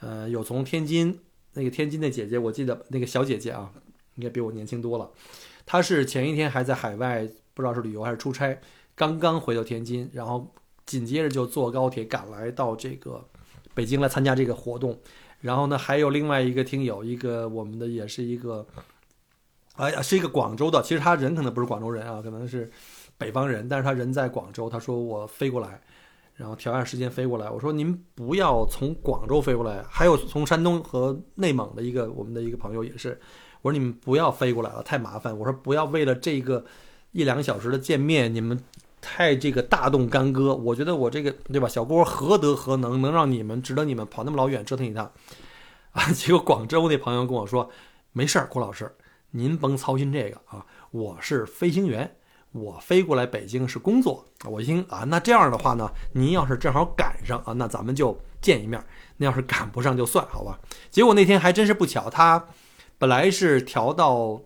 [0.00, 1.16] 呃，有从天津
[1.52, 3.70] 那个天津的姐姐，我记得那个小姐姐啊，
[4.16, 5.08] 应该比我年轻多了，
[5.64, 8.60] 她是前一天还在海外，不知道是旅游还是出差，
[8.96, 10.52] 刚刚回到天津，然后
[10.84, 13.24] 紧接着就坐高铁赶来到这个
[13.72, 14.98] 北京来参加这个活动。
[15.42, 18.66] 然后呢，还有另外一个听友，一个我们的也是一个，
[19.74, 20.80] 哎呀，是一个广州的。
[20.82, 22.70] 其实他人可能不是广州人啊，可能是
[23.18, 24.70] 北方人，但是他人在广州。
[24.70, 25.80] 他说我飞过来，
[26.36, 27.50] 然后调一下时间飞过来。
[27.50, 33.20] 我说您不要从广州飞过来，还有从山东和内蒙的一个我们的一个朋友也是。
[33.62, 35.36] 我说你们不要飞过来了，太麻烦。
[35.36, 36.64] 我说不要为了这个
[37.10, 38.56] 一两个小时的见面，你们
[39.02, 40.54] 太这个大动干戈。
[40.54, 45.12] 我觉得我这个对吧，小郭何德何能，能让你们值得你们跑那么老远折腾一趟？
[45.92, 46.10] 啊！
[46.14, 47.68] 结果广州那朋友跟我说
[48.12, 48.90] ：“没事儿，郭老师，
[49.32, 52.16] 您甭操心这个啊，我是飞行员，
[52.52, 58.80] 我飞过来北京是工作。”我一听啊，那这样的话呢，您要是正好赶上啊，那咱们就见一面；
[59.18, 60.58] 那要是赶不上就算好吧。
[60.90, 62.42] 结果那天还真是不巧，他
[62.96, 64.40] 本来是调到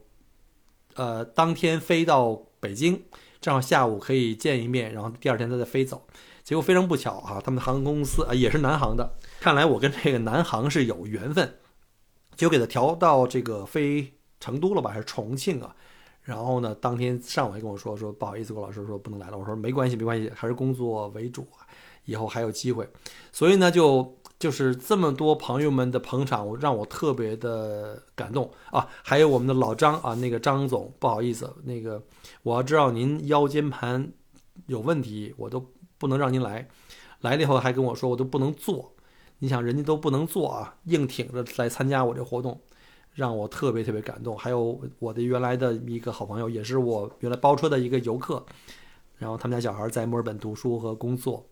[0.95, 3.05] 呃当天飞到北京，
[3.47, 6.05] 正好下午可以见一面，然后第二天他再飞走。
[6.43, 9.15] 结果非常不巧啊，他们的航空公司啊也是南航的。
[9.39, 11.55] 看来我跟这个南航是有缘分，
[12.35, 15.77] 就给他调到这个飞成都了吧，还是重庆啊？
[16.23, 19.39] 然后呢，当天上午还跟我说说不好意思，郭老师说不能来了。
[19.39, 21.63] 我说没关系，没关系，还是工作为主啊，
[22.05, 22.89] 以后还有机会。
[23.31, 28.87] 所以呢，就就是这么多朋友们的捧场，我让我特别的感动啊！
[29.03, 32.03] 还有我们的老张啊，那个张总，不好意思，那个
[32.43, 34.13] 我要知道您腰间盘
[34.67, 35.65] 有问题，我都
[35.97, 36.69] 不能让您来。
[37.23, 38.93] 来了以后还跟我说，我都不能坐。
[39.39, 42.61] 你想，人家都不能坐啊，硬挺着来参加我这活动，
[43.15, 44.37] 让我特别特别感动。
[44.37, 48.45] 还有我的原来的一个好朋友，也是我原来包车的一个游客，
[49.17, 51.47] 然后他们家小孩在墨尔本读书和工作。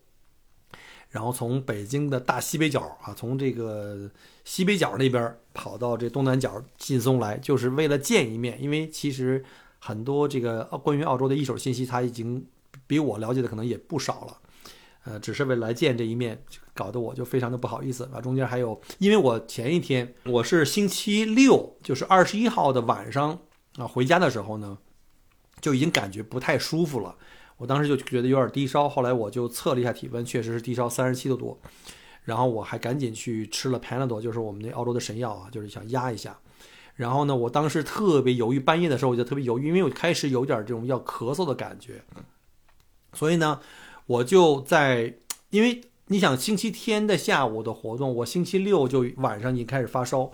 [1.15, 4.11] 然后从北京的大西北角啊，从这个
[4.45, 8.61] 西北角那边跑到这东南角劲松来，就是为了见一面。
[8.61, 9.45] 因为其实
[9.79, 12.45] 很多这个关于澳洲的一手信息，他已经
[12.89, 14.39] 比我了解的可能也不少了。
[15.05, 16.43] 呃，只是为了来见这一面，
[16.75, 18.21] 搞得我就非常的不好意思啊。
[18.21, 23.39] 中间还有，因为我前一天我是星期六，就是二十一号的晚上
[23.77, 24.77] 啊，回家的时候呢，
[25.61, 27.15] 就已经感觉不太舒服了。
[27.57, 31.59] 我当时就觉得有点低烧，后来我就测了一下体温，确实是低烧三十七度多。
[32.25, 36.39] 然后我还赶紧去吃了 Panadol，就是我们那澳洲的神药啊，就是想压一下。
[36.95, 42.03] 然后呢，我当时特别犹豫，半夜的时候我就特别犹豫，因为我开始有点这种要咳嗽的感觉。
[43.13, 43.61] 所以呢，
[44.07, 45.15] 我就在，
[45.51, 50.33] 因为你想星期天的下午的活动，我星期六就晚上已经开始发烧。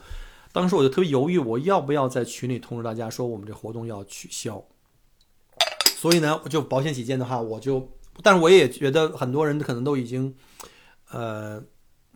[0.52, 4.64] 当时我就特别犹豫，我要不要在群里通知大家说我们这活动要取消。
[6.00, 7.86] 所以呢，就保险起见的话，我就，
[8.22, 10.34] 但是我也觉得很多人可能都已经，
[11.10, 11.62] 呃，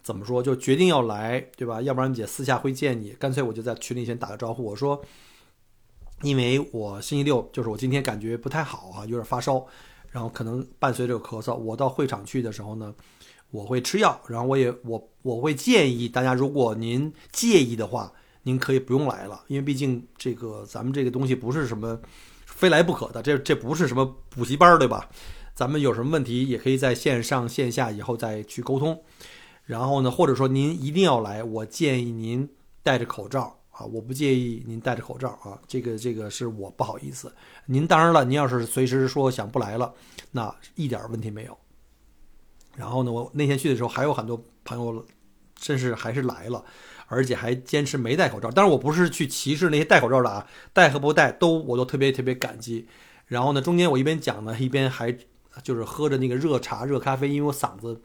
[0.03, 1.83] 怎么说，就决定要来，对吧？
[1.83, 4.99] 要不然姐私下会见你，干脆我就在群里先打个招呼，我说，
[6.23, 9.63] 因为我星期六就是我今天感觉不太好啊，有点发烧，
[10.09, 12.95] 然后可能伴随着咳嗽，我到会场去的时候呢，
[13.51, 18.11] 我会吃药，然后我也我我会建议大家，如果您介意的话，
[18.45, 22.01] 您可以不用来了，因为毕竟这个咱们这个东西不是什么。
[22.55, 25.09] 非来不可的，这这不是什么补习班，对吧？
[25.55, 29.03] 咱们有什么问题也可以在线上线下以后再去沟通。
[29.65, 32.49] 然后呢，或者说您一定要来，我建议您
[32.83, 37.33] 戴着口罩啊，我不介意您戴着口罩啊，这个这个是我不好意思。
[37.67, 39.93] 您当然了，您要是随时说想不来了，
[40.33, 41.57] 那一点问题没有。
[42.77, 45.07] 然后呢，我那天去的时候还有很多朋友，
[45.55, 46.65] 真是还是来了。
[47.07, 52.87] 而且还坚持没戴口罩，但是我不是去歧视那些戴口罩的啊，戴和不戴都我都特别特别感激。
[53.27, 55.17] 然后呢，中间我一边讲呢，一边还
[55.63, 58.01] 就是喝着那个热茶、热咖啡，因为我嗓子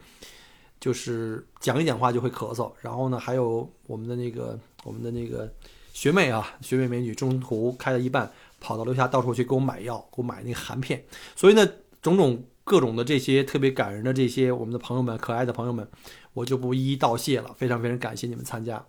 [0.78, 2.72] 就是讲一讲话就会咳嗽。
[2.80, 5.52] 然后呢，还有我们的那个我们的那个
[5.92, 11.04] 学妹啊，学妹美女，中途开了一半，跑到楼下到处去给我买药，给我买那个含片。
[11.36, 11.68] 所以呢，
[12.00, 15.86] 种种各种的这些特别感人的这些我们的朋友们，可爱的朋友们。
[16.32, 18.84] 我就不一一道谢了，非常非常感谢你们参加。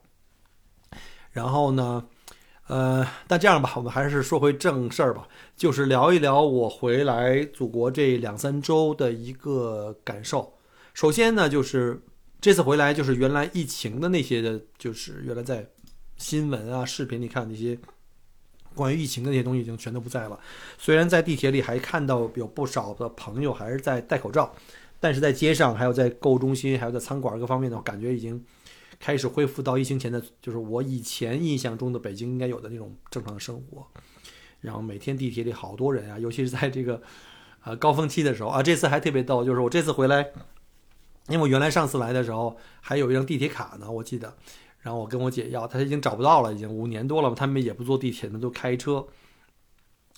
[1.32, 2.06] 然后呢，
[2.68, 10.54] 呃，那这样吧，我们还是说回正事儿吧，就是聊一聊我回来祖国这两三周的一个感受。
[10.94, 12.02] 首先呢，就是
[12.40, 15.66] 这次回来，就是原来疫情的那些的，就是原来在
[16.18, 17.78] 新闻啊、视频里看那些
[18.76, 20.40] 关于疫情的那些东西，已经全都不在了。
[20.78, 24.54] 虽然在地铁里还看到有不少的朋友还是在戴口罩。
[25.02, 28.42] 但是在街上，还有在购物中心，还有在餐馆各方面呢，感觉已经
[29.00, 33.86] 开始恢复到疫情前的，就是我以前印象中的北京应该有的那种正常的生活。
[34.60, 37.02] 然后每天地铁里好多人啊，尤其是在这个
[37.64, 40.28] 呃高峰期的时候啊，这次还特别逗，就是我这次回来，
[41.30, 44.32] 因为我原来上次来的时候还有一张地铁卡呢，我记得，
[44.82, 49.04] 然后我跟我姐要，她已经找不到了，已经五年多了，他们也不坐地铁，呢，都开车。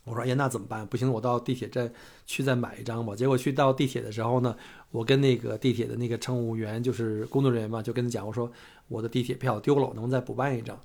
[0.05, 0.85] 我说：“哎呀，那怎么办？
[0.85, 1.91] 不行，我到地铁站
[2.25, 4.55] 去再买一张吧。”结果去到地铁的时候呢，
[4.91, 8.51] 我跟那个地铁的那个乘务员，就是工作人员嘛，就跟他讲：“我说
[8.87, 10.77] 我的地铁票丢了，我能不能再补办一张？”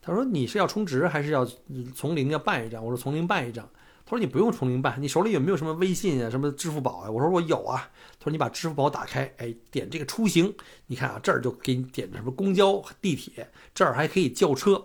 [0.00, 1.46] 他说：“你是要充值还是要
[1.94, 3.68] 从零要办一张？”我说：“从零办一张。”
[4.04, 10.52] 他说：“你不用从零办，你手里有没有什么微信啊，什么支付宝啊？”我说：“我有啊。”他说：“你把支付宝打开，哎，点这个出行，
[10.86, 14.82] 你看啊，这儿就给你点什么公交、地铁，这儿还可以叫车。”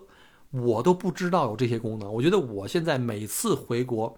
[0.52, 2.14] 我都不知道有这些功能。
[2.14, 4.18] 我觉得我现在每次回国，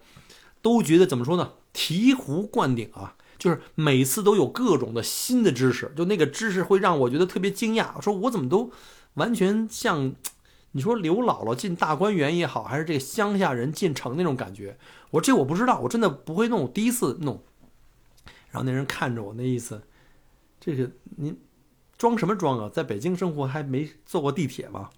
[0.62, 1.52] 都觉得怎么说呢？
[1.72, 3.16] 醍醐灌顶啊！
[3.38, 8.00] 就是每次都有各种的新的知识，就那个知识会让我觉得特别惊讶。
[8.00, 8.70] 说我怎么都
[9.14, 10.14] 完全像
[10.72, 14.76] 你说刘姥姥进大观园也好，还是这个乡下人进城那种感觉。
[15.12, 17.42] 我这我不知道，我真的不会弄，第一次弄。
[18.50, 19.82] 然后那人看着我，那意思，
[20.60, 21.40] 这是您
[21.96, 22.68] 装什么装啊？
[22.68, 24.90] 在北京生活还没坐过地铁吗？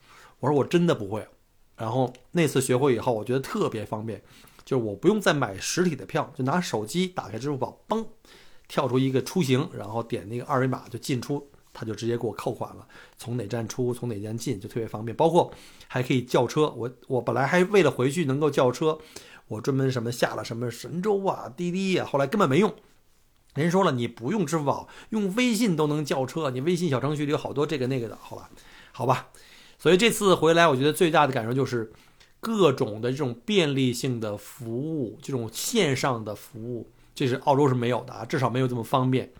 [0.42, 1.24] 我说我真的不会，
[1.76, 4.20] 然后那次学会以后，我觉得特别方便，
[4.64, 8.04] 就是我不用再买实体的票，就拿手机打开支付宝，嘣，
[8.66, 12.88] 跳出一个出行，然后点那个二维码就进出，他就直接给我扣款了。
[13.16, 15.16] 从哪站出，从哪站进，就特别方便。
[15.16, 15.52] 包括
[15.86, 18.98] 还可以叫车，我我本来还为了回去能够叫车，
[19.46, 22.74] 我专门什么下了什么神州啊、滴滴啊，后来根本没用，
[23.54, 28.50] 人说了，你不用支付宝，用微信都能叫车，你微信小程序里有好多这个那个的，好吧？
[28.90, 29.28] 好吧。
[29.82, 31.90] 所以这次回来，我觉得最大的感受就是
[32.38, 39.32] 各种的这种便利性的服务，这种线上的服务，这是澳洲是没有的啊，至少没有这么方便。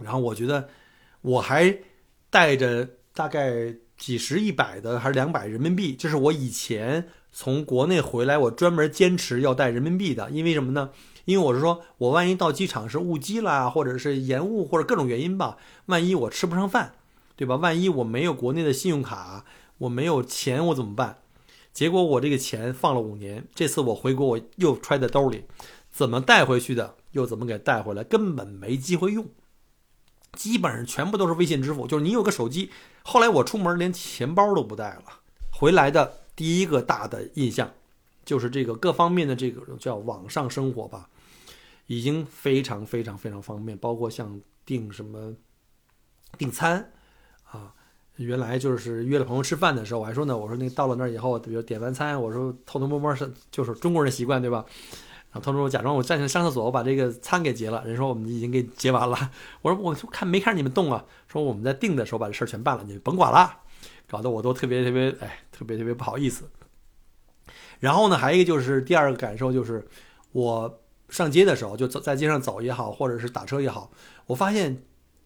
[0.00, 0.66] 然后我觉得
[1.20, 1.76] 我还
[2.30, 10.88] 带着大概几十、一百的还是两百人民币，这是我以前从国内回来，我专门坚持要带人民币的，因为什么呢？
[11.26, 16.94] 因为我是说我万一到机场是误机啦，或者是延误或者各种原因吧，万一我吃不上饭，
[17.36, 17.56] 对吧？
[17.56, 19.44] 万一我没有国内的信用卡，
[19.78, 21.18] 我没有钱，我怎么办？
[21.72, 25.44] 结果我这个钱放了五年，这次我回国我又揣在兜里，
[25.90, 29.26] 怎么带回去的，又怎么给带回来，根本没机会用。
[30.32, 32.70] 基本上全部都是微信支付，就是你有个手机。
[33.02, 35.04] 后来我出门连钱包都不带了，
[35.52, 37.72] 回来的第一个大的印象，
[38.24, 41.08] 就是这个各方面的这个叫网上生活吧，
[41.86, 43.76] 已经非常非常非常方便。
[43.78, 45.34] 包括像订什么
[46.38, 46.92] 订餐，
[48.16, 54.64] 原来就是约了朋友吃饭的时候，我还说呢，我说那到了那儿以后，比如点完餐，我说偷偷摸摸是就是中国人习惯对吧？
[55.32, 57.82] 然后偷偷假装我站起来上厕所，我把这个餐给结了。
[57.84, 59.18] 人说我们已经给结完了。
[59.62, 61.04] 我说我就看没看你们动啊？
[61.26, 63.58] 说我们在订的时候把这事儿全办了，你甭管了。
[64.08, 66.44] 搞得我都特别特别哎，特别特别不好意思。
[67.80, 69.84] 然后呢，还有一个就是第二个感受就是，
[70.30, 73.90] 我上街的时候就走在街上走也好，或者是打车也好，
[74.26, 74.84] 我发现，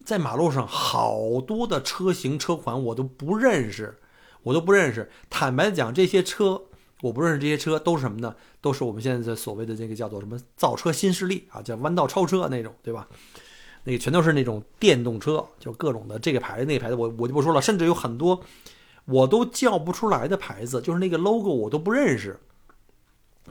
[0.09, 3.99] 在马路上好多的车型车款我都不认识，
[4.41, 5.07] 我都不认识。
[5.29, 6.63] 坦白讲，这些车。
[7.01, 8.35] 我不认识这些车都是什么呢？
[8.59, 13.07] 都是我们现在所谓的这个叫做什么造车新势力啊，叫弯道超车那种，对吧？
[13.85, 17.61] 那个全都是那种电动车，就各种的这个牌子那个牌子，我我就不说了。
[17.61, 18.43] 甚至有很多
[19.05, 22.37] 我都叫不出来的牌子，就是那个 logo 我都不认识，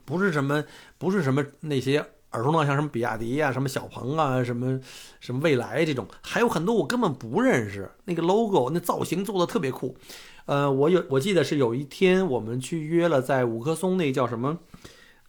[0.04, 0.62] 不是什么
[0.98, 4.78] 不是什么那些耳熟能详，像什么比亚迪啊、什么小鹏啊、什么
[5.20, 7.90] 什么蔚来这种，还有很多我根本不认识。
[8.04, 9.96] 那个 logo 那造型做的特别酷。
[10.46, 14.58] 呃，我有我记得是有一天我们去约了在五棵松那叫什么，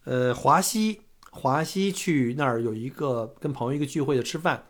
[0.04, 4.64] 呃，华西华西去那儿有一个跟朋友一个聚会的吃饭，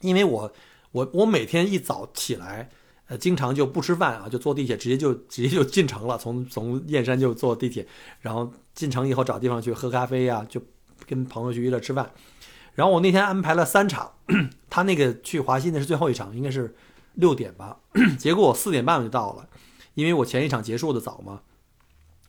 [0.00, 0.50] 因为我
[0.92, 2.70] 我我每天一早起来，
[3.08, 7.86] 呃，经常就不吃饭啊，就坐地铁直接就直接就进城了，从从燕山就坐地铁，
[8.20, 10.62] 然后进城以后找地方去喝咖啡呀，就
[11.08, 12.12] 跟朋友去约了吃饭，
[12.74, 14.12] 然后我那天安排了三场，
[14.70, 16.76] 他那个去华西那是最后一场，应该是。
[17.14, 17.78] 六点吧，
[18.16, 19.48] 结果我四点半我就到了，
[19.94, 21.40] 因为我前一场结束的早嘛，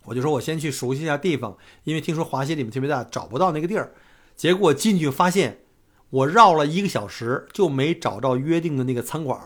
[0.06, 3.94] 我就说我先去熟悉一下地方，因为听说华西里面特别大，找不到那个地儿。
[4.36, 5.60] 结果进去发现，
[6.10, 9.40] 我绕了一个小时就没找到约定的那个餐馆，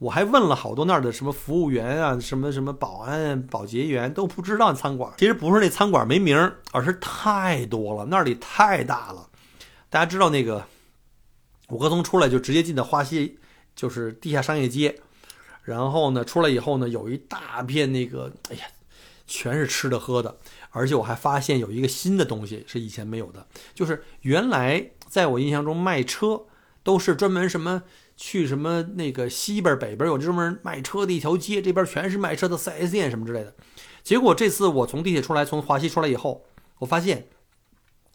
[0.00, 5.12] 我还问了好多那儿的什么服务员啊，什么什么保安、保洁员都不知道餐馆。
[5.16, 6.36] 其实不是那餐馆没名，
[6.72, 9.28] 而是太多了，那里太大了。
[9.88, 10.66] 大家知道那个
[11.68, 13.38] 五棵松出来就直接进到花溪。
[13.76, 15.00] 就是地下商业街，
[15.62, 18.64] 然后呢，出来以后呢，有一大片那个，哎呀，
[19.26, 20.36] 全是吃的喝的，
[20.70, 26.42] 而且我还发现有一个新的东西是以前没有的，就是原来在我印象中卖车
[26.82, 27.84] 都是专门什么
[28.22, 33.54] 去什么那个西边北边有专门卖车的一条街，这边全是卖车的 4S 店什么之类的。
[34.02, 36.44] 结果这次我从地铁出来，从华西出来以后，
[36.80, 37.28] 我发现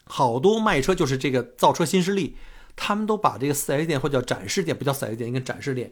[0.04, 2.38] 好多卖车就是这个造车新势力。
[2.76, 5.92] 他们都把这个四 S 店或叫展示店，不叫四 S 店，应该展示店，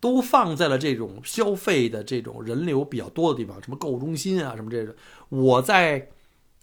[0.00, 4.94] 都放在了这种消费的这种人流比较多的地方，什么购物中心啊，什么这种。
[5.28, 6.10] 我在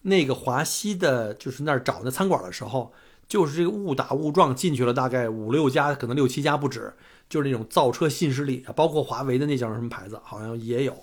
[0.01, 2.93] 那个华西的，就是那儿找那餐馆的时候，
[3.33, 6.93] 就是这个误打误撞进去了，大概五六家，可能六七家不止，
[7.27, 10.95] 就是那种造车新势力，包括华为的那叫什么牌子，好像也有。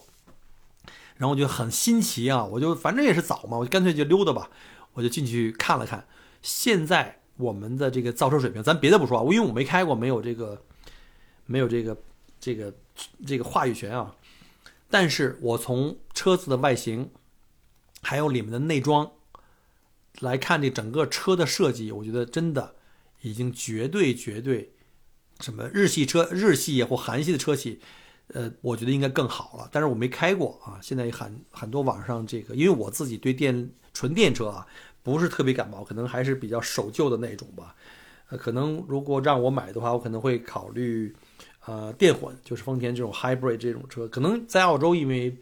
[1.16, 4.48] 然后我就很新奇啊，我就反正也是早嘛，我就干脆就溜达吧，
[4.92, 6.06] 我就进去看了看。
[6.40, 7.16] 现在。
[7.36, 10.60] 我们的这个造车水平，咱别的不说啊，因为我没开过，没有这个，
[11.46, 11.96] 没有这个，
[12.38, 12.70] 这个，
[13.26, 14.14] 这个话语权啊。
[14.90, 17.10] 但是我从车子的外形，
[18.02, 19.10] 还有里面的内装
[20.20, 22.76] 来看，这整个车的设计，我觉得真的
[23.22, 24.70] 已经绝对绝对，
[25.40, 27.80] 什么日系车、日系或韩系的车企，
[28.28, 29.68] 呃，我觉得应该更好了。
[29.72, 34.66] 但是我没开过啊，现在很很多网上这个，因为我自己对电纯电车啊。
[35.02, 37.74] 不是特别感冒，可能还是比较守旧的那种吧。
[38.28, 41.16] 呃，可能如果让我买的话，我可能会考虑，
[41.64, 44.06] 呃，电混，就是丰田这种 hybrid 这种车。
[44.06, 45.34] 可能在澳洲，因为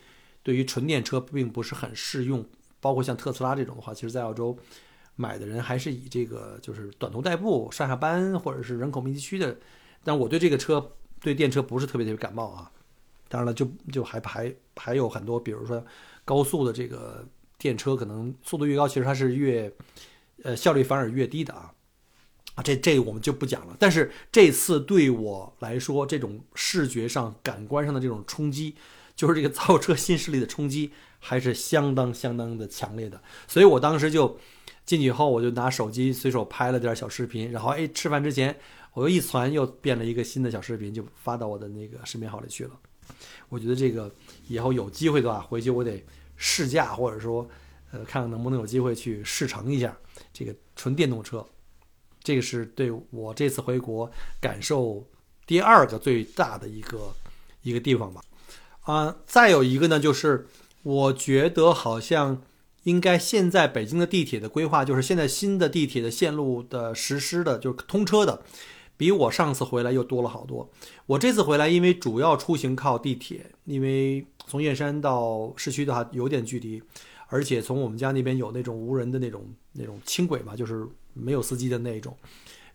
[0.44, 2.46] 对于纯电车并不是很适用，
[2.80, 4.56] 包括像特斯拉这种的话，其实在澳洲
[5.16, 9.56] 买的人还是以这个就是短途代步、上下班或者是人口密集区的。
[10.04, 12.70] 但我对这个车，对电车不是特别特别感冒啊。
[13.28, 15.84] 当然了，就就还还还有很多，比如说
[16.24, 17.26] 高速的这个。
[17.60, 19.68] 电车可能速度越高，其实它是越，
[20.44, 21.74] 呃，效率反而越低的啊。
[22.54, 23.76] 啊，这这我们就不讲了。
[23.80, 28.76] 但是这次对我来说，这种视觉上、感官上的这种冲击，
[29.16, 30.92] 就是这个造车新势力的冲击，
[31.28, 33.20] 还是相当相当的强烈的。
[33.46, 34.38] 所以我当时就
[34.86, 38.58] 进去以后，我就拿手机随手拍了点小视频，然后哎，吃饭之前
[38.94, 42.70] 我又一传，又变了一个新的小视频，就发到我的那个视频号里去了。
[43.50, 44.10] 我觉得这个
[44.48, 46.02] 以后有机会的话，回去我得
[46.36, 47.46] 试驾，或者说
[47.90, 49.94] 呃，看看能不能有机会去试乘一下
[50.32, 51.46] 这个纯电动车。
[52.22, 54.10] 这个是对我这次回国
[54.40, 55.06] 感受
[55.46, 57.14] 第二个最大的一个
[57.62, 58.20] 一个地方吧，
[58.82, 60.46] 啊，再有一个呢，就是
[60.82, 62.42] 我觉得好像
[62.84, 68.42] 应该现在北京的地铁的规划，就是现在新的地铁的线路的实施的，就是通车的，
[68.96, 70.68] 比我上次回来又多了好多。
[71.06, 76.82] 我这次回来，因为主要出行靠地铁，因为从燕山到市区的话有点距离，
[77.28, 80.86] 而且从我们家那边有那种无人的那种那种轻轨嘛，就是。
[81.20, 82.16] 没有司机的那种，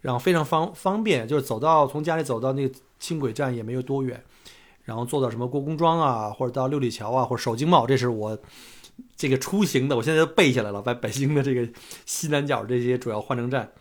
[0.01, 4.21] 然后非常方方便，就是走到从家里走到那个轻轨站也没有多远，
[4.83, 8.37] 然后坐到什么国公庄啊，或者到六里桥啊，或者首经贸，这是我
[9.15, 10.81] 这个出行的，我现在都背下来了。
[10.81, 11.67] 在北京的这个
[12.05, 13.71] 西南角这些主要换乘站，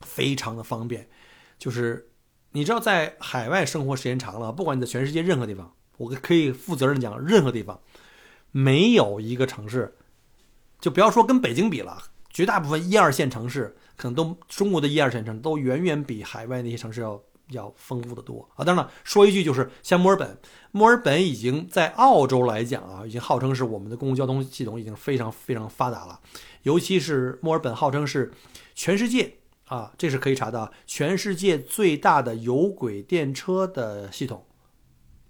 [0.00, 1.08] 非常的方便。
[1.58, 2.10] 就是
[2.52, 7.80] 你知道，在海外生活时间长了，不管你在全世界任何地方，我可以负责任讲，任何地方
[8.52, 9.96] 没有一个城市，
[10.80, 12.02] 就不要说跟北京比了。
[12.30, 17.20] 绝大部分一二线城市，可能都中国的一二线城市都远远比海外那些城市要
[17.50, 18.64] 要丰富的多啊！
[18.64, 20.38] 当然了，说一句就是像墨尔本，
[20.70, 26.20] 墨尔本已经在澳洲来讲啊，已经号称是我们的公共交通系统已经非常非常发达了。
[26.62, 28.32] 尤其是墨尔本号称是
[28.74, 29.34] 全世界
[29.66, 34.44] 啊，这是可以查的，全世界最大的有轨电车的系统，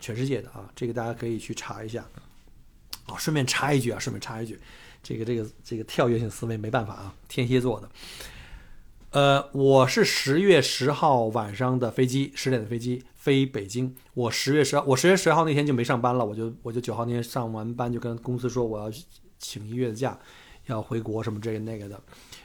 [0.01, 2.05] 全世界的啊，这个大家可以去查一下。
[3.07, 4.59] 啊，顺便插一句啊，顺便插一句。
[5.03, 7.89] 这个这个这个跳跃性思维没办法啊，天蝎座的。
[9.11, 13.97] 呃，我是十月十号晚上的飞机，十点的飞机飞北京。
[14.13, 18.93] 我十月十号，我十月十号那天就没上班了，我就我就九号那天上完班就跟公司说我要
[19.39, 20.19] 请一月的假，
[20.67, 21.99] 要回国什么这个那个的。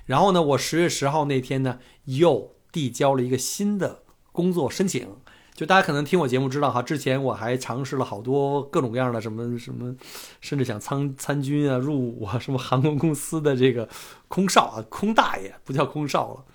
[0.05, 5.09] 然后呢，我十月十号那天呢又递交了一个新的工作申请。
[5.53, 9.95] 就大家可能听我节目知道哈，之前我还尝试了好多各种各样的什么什么，
[10.41, 13.87] 甚至想参参军啊、入伍啊，什么航空公司的这个
[14.27, 16.45] 空少啊、空大爷不叫空少了。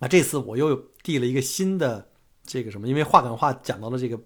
[0.00, 2.08] 那这次我又递了一个新的
[2.44, 4.18] 这个什么，因为话赶话讲到了这个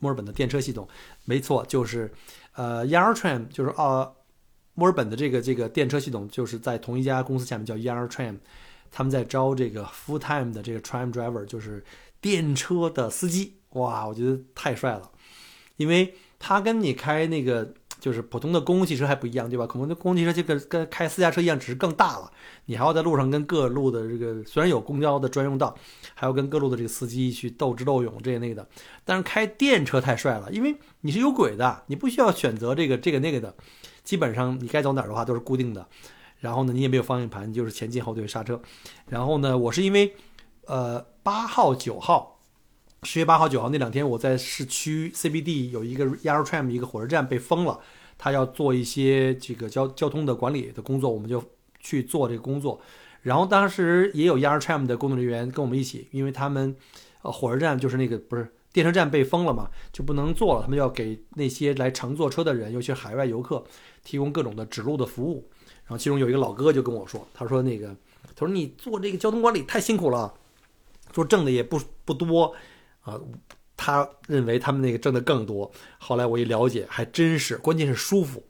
[0.00, 0.88] 墨尔本的电车系统，
[1.24, 2.12] 没错，就是
[2.54, 4.10] 呃 Yarra Tram，就是啊
[4.74, 8.38] 墨尔本的这个这个电车系统，就是在同一家公司下面叫 Yarra Tram，
[8.90, 11.84] 他们在招这个 full time 的这个 tram driver，就是。
[12.20, 15.10] 电车的司机，哇，我觉得太帅了，
[15.76, 19.66] 因为他跟你开那个就是普通的公共汽车还不一样，对吧？
[19.66, 22.30] 可能那公共汽车就跟跟开私家车一样，只是更大了。
[22.66, 25.76] 你还要在路上跟各路的这个，虽然有公交的专用道，
[26.14, 28.68] 还要跟各路的这个司机去斗智斗勇这那个的。
[29.04, 33.54] 但是开电车太帅了，因为你是有轨的，你不需要选择这个这个那个的，
[34.04, 35.86] 基本上你该走哪儿的话都是固定的。
[36.38, 38.60] 然后呢，你也没有方向盘，就是前进后退刹车。
[39.06, 40.14] 然后呢，我是因为。
[40.68, 42.40] 呃，八号、九号，
[43.02, 47.80] 十月八号、九号那两天，我在市区 CBD 有一个 Yarra Tram 一个火车站被封了，
[48.18, 51.42] 他要做一些这个交交通的管理的工作，我们就
[51.80, 52.78] 去做这个工作。
[53.22, 56.76] 然后当时也有 Yarra Tram 的工作人员跟我们一起，因为他们
[57.22, 63.64] 呃火车站就是那个不是电车站被封了嘛，就不能做了，他们要给那些来乘坐车的人，尤其海外游客，
[64.04, 65.48] 提供各种的指路的服务。
[65.86, 67.96] 然后其中有一个老哥就跟我说，他说那个，
[68.36, 70.34] 他说你做这个交通管理太辛苦了。
[71.14, 72.54] 说挣的也不不多，
[73.02, 73.18] 啊，
[73.76, 75.70] 他认为他们那个挣的更多。
[75.98, 78.42] 后来我一了解，还真是，关键是舒服。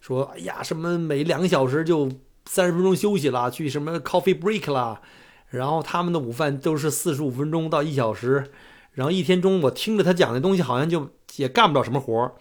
[0.00, 2.10] 说，哎呀，什么每两个小时就
[2.44, 5.00] 三十分钟休息了，去什么 coffee break 啦，
[5.48, 8.50] 然后他们的午饭都是四十五分钟到一小时，
[8.92, 12.34] 然后一天中我听着他讲的东西，好像就也干不了什么活儿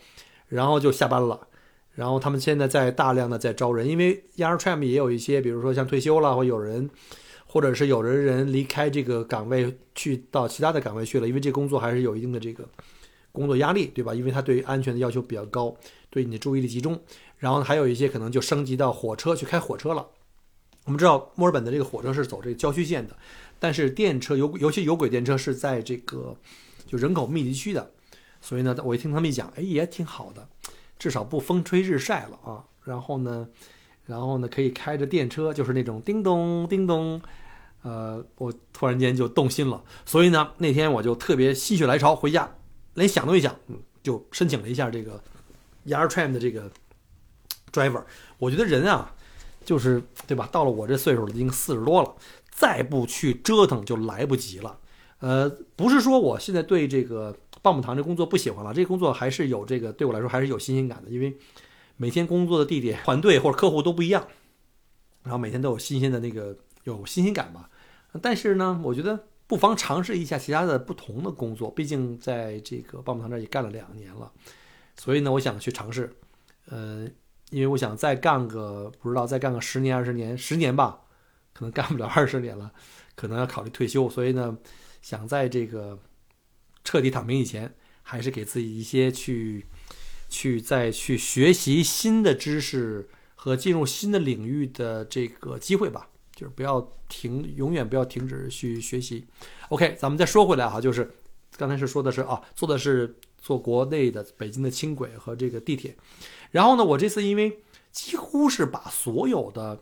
[0.49, 1.47] 然后就下班了。
[1.93, 6.89] 然后他们现在在大量的在招人，因为 Yarn Tram 也有一些，比如说像退休了或有人。
[7.53, 12.67] 或者是有的人离开这个岗位去到其他的岗位去了，因为这工作还是有一定的这个
[13.31, 14.11] 工作压力，对吧？
[14.15, 15.71] 因为他对安全的要求比较高，
[16.09, 16.99] 对你的注意力集中。
[17.37, 20.07] 然后还有一些可能就升级到火车去开火车了。
[20.85, 23.15] 我们知道墨尔本的这个火车是走这个郊区线的，
[23.59, 26.35] 但是电车有尤其有轨电车是在这个
[26.87, 27.91] 就人口密集区的，
[28.41, 30.47] 所以呢，我一听他们一讲，哎，也挺好的，
[30.97, 32.65] 至少不风吹日晒了啊。
[32.83, 33.47] 然后呢，
[34.07, 37.21] 然后呢，可以开着电车，就是那种叮咚叮咚。
[37.83, 42.49] 呃，我突然间就动心了，所以呢，那天我就特别心血来潮，回家
[42.93, 43.53] 连想都没想，
[44.01, 45.21] 就申请了一下这个
[45.85, 46.71] Yarra Tram 的这个
[47.73, 48.01] driver。
[48.37, 49.13] 我觉得人啊，
[49.65, 50.47] 就是对吧？
[50.49, 52.15] 到了我这岁数了，已经四十多了，
[52.49, 54.79] 再不去折腾就来不及了。
[55.19, 61.37] 呃，不是说我现在对这个棒棒糖这工作不喜欢了，这个工作还是有这个对我来说还是有新鲜感的，因为
[61.97, 64.25] 每天工作的地点、团队或者客户都不一样，
[65.23, 66.55] 然后每天都有新鲜的那个
[66.85, 67.69] 有新鲜感吧。
[68.21, 74.31] 但是呢，我觉得不妨尝试一下其他的不同的工作，毕竟在这个棒棒糖这儿也干了两年了，
[74.97, 76.15] 所以呢，我想去尝试。
[76.67, 77.07] 呃，
[77.49, 81.01] 因为我想再干个不知道再干个十年二十年，十年吧，
[81.53, 82.71] 可能干不了二十年了，
[83.15, 84.09] 可能要考虑退休。
[84.09, 84.57] 所以呢，
[85.01, 85.99] 想在这个
[86.83, 89.65] 彻底躺平以前，还是给自己一些去
[90.29, 96.09] 去再去学习新的知识和进入新的领域的这个机会吧。
[96.35, 99.25] 就是不要停，永远不要停止去学习。
[99.69, 101.13] OK，咱们再说回来哈，就是
[101.57, 105.95] 刚才是说的是啊，坐的是坐国内的北京的轻轨和这个地铁。
[106.51, 107.59] 然后呢，我这次因为
[107.91, 109.79] 几乎是把所有的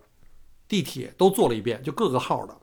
[0.68, 2.58] 地铁都坐了一遍，就各个号的，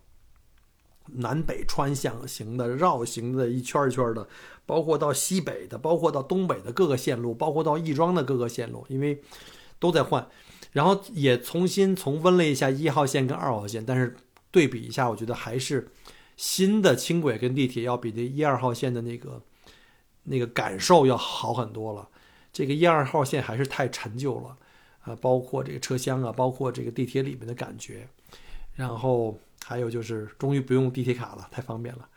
[1.07, 4.29] 南北穿向型的、绕行的、一圈一圈的，
[4.67, 9.23] 包括到西北的，包括到东北的各个线路，包括到亦庄的各个线路，因为
[9.79, 10.29] 都在换。
[10.73, 14.17] 然后也重新重温了一下一号线跟二号线，但是
[14.51, 15.89] 对比一下，我觉得还是
[16.37, 19.43] 新的轻轨跟地铁要比那一二号线的那个
[20.25, 22.09] 那个感受要好很多了。
[22.53, 24.57] 这个一二号线还是太陈旧了，
[25.05, 28.09] 呃，包括这个车厢啊，包括这个地铁里面的感觉。
[28.75, 32.09] 然后还有就是终于不用地铁卡了，太方便了。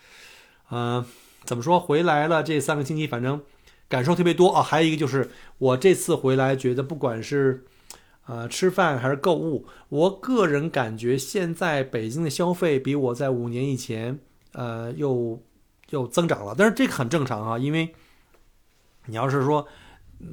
[0.69, 1.05] 嗯，
[1.43, 1.79] 怎么说？
[1.79, 3.41] 回来了这三个星期，反正
[3.89, 4.61] 感受特别多啊。
[4.61, 7.65] 还有一个就是我这次回来觉得，不管是
[8.31, 14.17] 呃，吃饭还是购物，我个人感觉现在北京的消费比我在五年以前，
[14.53, 15.43] 呃，又
[15.89, 16.55] 又增长了。
[16.57, 17.93] 但是这个很正常啊，因为
[19.07, 19.67] 你要是说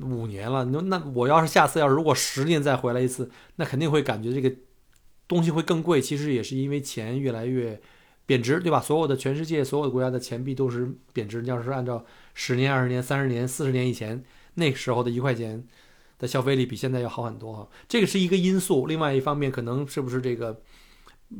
[0.02, 4.54] 五年了，那那我要是下次要是如果十年再回来一次，那肯定会感觉这个
[5.26, 6.00] 东西会更贵。
[6.00, 7.80] 其实也是因为钱越来越
[8.26, 8.80] 贬值，对吧？
[8.80, 11.42] 所有的全世界所有的国家的钱币都是贬值。
[11.42, 14.22] 你要是按照十年、二十年、三十年、四十年以前
[14.54, 15.66] 那时候的一块钱。
[16.18, 18.86] 的消费力比现在要好很多哈，这个是一个因素。
[18.86, 20.60] 另外一方面，可能是不是这个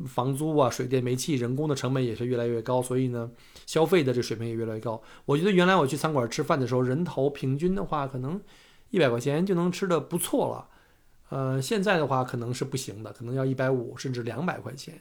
[0.06, 3.30] 房租啊、水电煤气、人工的成本也是越来越高，所以呢，
[3.66, 5.02] 消费的这水平也越来越高。
[5.24, 8.40] 我觉得原来我去餐馆吃饭的时候，人头平均的话，可能
[8.90, 10.68] 一百块钱就能吃的不错了。
[11.30, 15.00] 呃，现在的话可能是不行的，可能要一百五甚至两百块钱。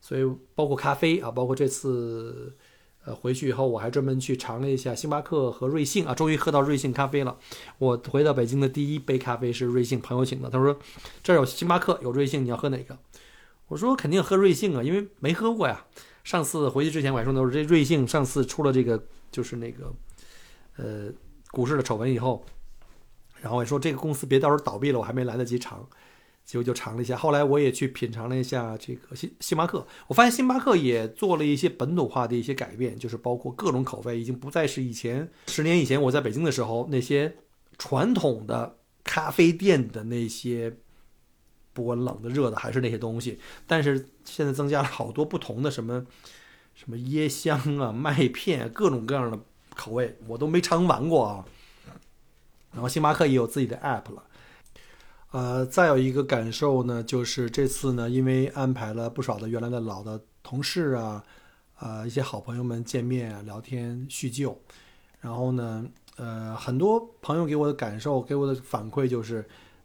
[0.00, 0.22] 所以
[0.54, 2.56] 包括咖啡啊，包括这次。
[3.04, 7.36] 呃，回去以后我还专门去尝了一下星巴克和瑞幸啊，终于喝到瑞幸咖啡了。
[7.78, 10.78] 我回到北京的第一杯咖啡是瑞幸朋友请的，他说
[11.22, 12.96] 这儿有星巴克，有瑞幸，你要喝哪个？
[13.66, 15.84] 我说肯定喝瑞幸啊，因为没喝过呀。
[16.22, 19.92] 上次回去之前我还说，呢，我说这瑞幸上次出了这个就是那个
[20.76, 21.12] 呃
[21.50, 22.44] 股市的丑闻以后，
[23.40, 25.84] 然后我说这个公司别到时候倒闭了，我还没来得及尝。
[26.44, 37.36] 结果就尝了一下，后来我也去品尝了一下这个星星巴克，我发现星巴克也做了一些本土化的一些改变，就是包括各种口味，已经不再是以前十年以前我在北京的时候那些
[37.78, 40.76] 传统的咖啡店的那些，
[41.72, 46.04] 不管冷的热的还是那些东西，但是现在增加了好多不同的什么
[46.74, 49.38] 什么椰香啊、麦片，各种各样的
[49.74, 51.44] 口味，我都没尝完过啊。
[52.72, 54.24] 然后星巴克也有自己的 app 了。
[55.32, 61.24] 呃，再有一个感受呢，就是这次呢，因为安排了不少的原来的老的同事啊，
[61.80, 64.60] 呃，一些好朋友们见面聊天叙旧，
[65.20, 69.42] 然后呢，呃，很多朋友给我的感受，给我的反馈就是，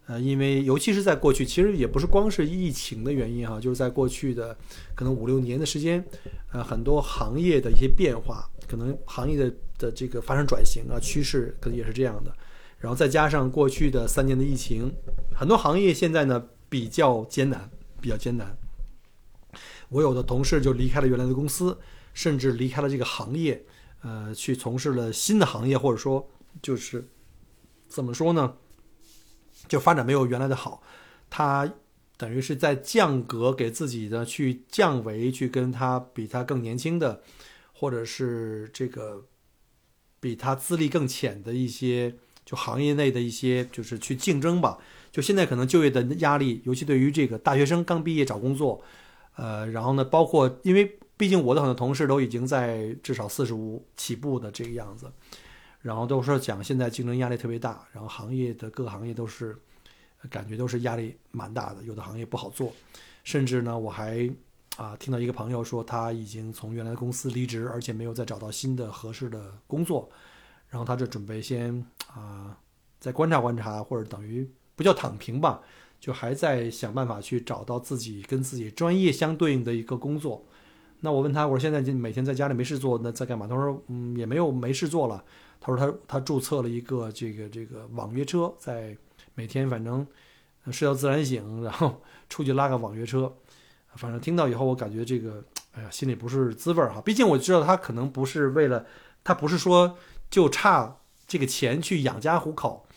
[0.07, 4.53] 呃，因为尤其是在过去，其实也不是光是疫情的原因哈，就是在过去的
[4.95, 6.05] 可能五六年的时间，
[6.51, 12.35] 呃，很多行业的一些变化，可能行业的的这个发生转型啊，趋势可能也是这样的。
[12.79, 14.93] 然后再加上过去的三年的疫情，
[15.35, 17.69] 很多行业现在呢比较艰难，
[17.99, 18.55] 比较艰难。
[19.89, 21.79] 我有的同事就离开了原来的公司，
[22.13, 23.65] 甚至离开了这个行业，
[24.03, 26.29] 呃，去从事了新的行业，或者说
[26.61, 27.07] 就是
[27.87, 28.57] 怎么说呢，
[29.67, 30.83] 就发展没有原来的好。
[31.31, 31.73] 他
[32.15, 37.23] 等于是在降格，给自己的去降维，去跟他比他更年轻的，
[37.73, 39.25] 或者是这个
[40.19, 42.17] 比他资历更浅的一些。
[42.47, 44.77] 就行业内的一些，就是去竞争吧。
[45.11, 48.81] 就现在可能就业的压力，尤其对于这个大学生刚毕业找工作，
[49.35, 55.11] 呃，然后呢，包括因为毕竟我的很多同事都已经在至少四十五起步的这个样子，
[55.81, 59.57] 然后都说讲现在竞争压力特别大，然后行业的各个行业都是
[60.29, 62.71] 感觉都是压力蛮大的，有的行业不好做，
[63.25, 64.29] 甚至呢，我还
[64.77, 70.09] 啊听到一个朋友说他已经从原来的公司离职，而且没有再找到新的合适的工作。
[70.69, 71.81] 然后他就准备先
[72.17, 72.57] 啊，
[72.99, 75.61] 再观察观察，或者等于不叫躺平吧，
[75.99, 80.43] 就还在想办法去找到自己跟自己专业相对应的一个工作。
[81.01, 83.45] 那我问他，我说现在就每天在家里没事做，那在干嘛？
[83.47, 85.23] 他说，嗯，也没有没事做了。
[85.59, 88.97] 他说他他注册了一个这个这个网约车，在
[89.35, 90.05] 每天反正
[90.71, 93.31] 睡到自然醒，然后出去拉个网约车。
[93.95, 95.43] 反正听到以后，我感觉这个，
[95.73, 97.01] 哎呀，心里不是滋味儿哈。
[97.01, 98.85] 毕竟我知道他可能不是为了，
[99.23, 99.97] 他不是说
[100.29, 100.97] 就差
[101.27, 102.87] 这个钱去养家糊口，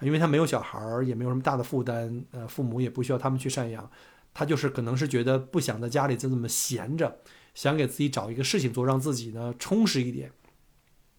[0.00, 3.90] 因为他没有小孩儿，也没有什么大的负担，呃，父母也不需要他们去赡养。
[4.34, 7.18] 他就是可能是觉得不想在家里就这么闲着，
[7.54, 10.30] 想给自己找一个事情做，让自己呢充实一点。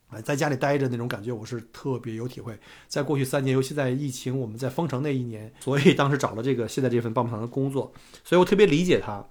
[0.07, 2.59] 哎，在家里待着那种感觉，我是特别有体会。
[2.87, 7.91] 在过去三年，尤其在疫情我们在封城那一年，所以当时找了这个现在这份棒棒糖的工作，
[8.23, 9.25] 所以我特别理解他。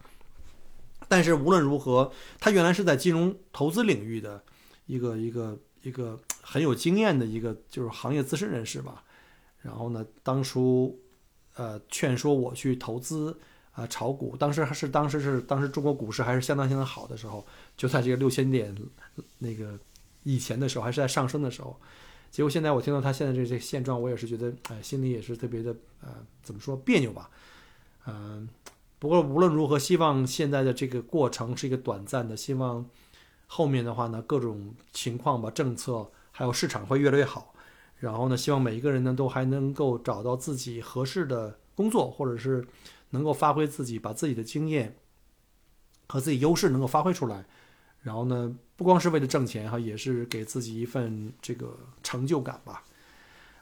[1.09, 4.43] 但是无论如何，他原来是在金融投资领域的
[4.87, 9.05] 一个一个一个很有经验的一个就是行业资深人士吧。
[9.61, 10.99] 然后呢，当初
[11.55, 13.39] 呃劝说我去投资。
[13.75, 17.43] 啊，炒股当时还是当时是当时中国股市还是相当相当好的时候，
[17.75, 18.77] 就在这个六千点
[19.39, 19.81] 那个
[20.25, 21.75] 以前的时候，还是在上升的时候。
[22.31, 26.09] 结果现在我听到他现在这这现状，我也是觉得哎，心里也是特别的呃，
[26.43, 27.31] 怎么说别扭吧？
[28.07, 28.47] 嗯，
[28.99, 32.85] 不过无论如何，希望现在的这个过程是一个短暂的，希望
[33.55, 37.55] 后面的话呢，各种情况吧，政策还有市场会越来越好。
[37.99, 42.67] 然后呢，希望每一个人呢都还能够找到自己合适的工作，或者是。
[43.15, 44.97] 能够发挥自己，把自己的经验
[46.09, 47.45] 和自己优势能够发挥出来，
[48.01, 52.85] 然后呢，不光是为了挣钱哈，也是给自己一份这个成就感吧。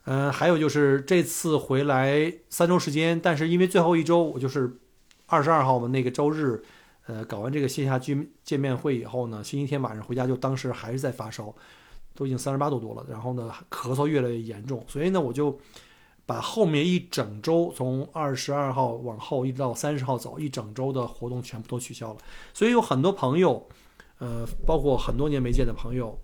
[0.05, 4.79] 嗯，还有就是这次回来三周时间，但是因为最后一周我就是
[5.27, 6.63] 二十二号嘛，那个周日，
[7.07, 11.55] 呃，搞完这个线下聚见面会以后呢，星期天晚上回家就当时还是在发烧，
[12.15, 15.59] 都已经三十八度多了，然后呢，咳嗽越来越严重，所以呢，我就。
[16.27, 22.21] 把后面一整周，从二十二号往后一直到三十号走，一整周的活动全部都取消了。
[22.55, 23.69] 所以有很多朋友，
[24.19, 26.17] 呃，包括很多年没见的朋友，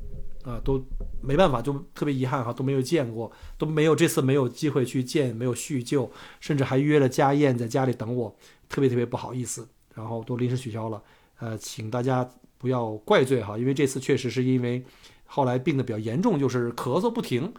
[0.45, 0.81] 啊，都
[1.21, 6.09] 没办法，就特别遗憾哈，都没有见过，都没有这次没有机会去见，没有叙旧，
[6.39, 8.37] 甚至还约了家宴在家里等我，
[8.69, 9.67] 特别特别不好意思，
[9.97, 11.03] 然后都临时取消了。
[11.41, 14.85] 呃，请大家不要怪罪哈，因为这次确实是因为
[15.25, 17.53] 后来病的比较严重，就是咳嗽不停。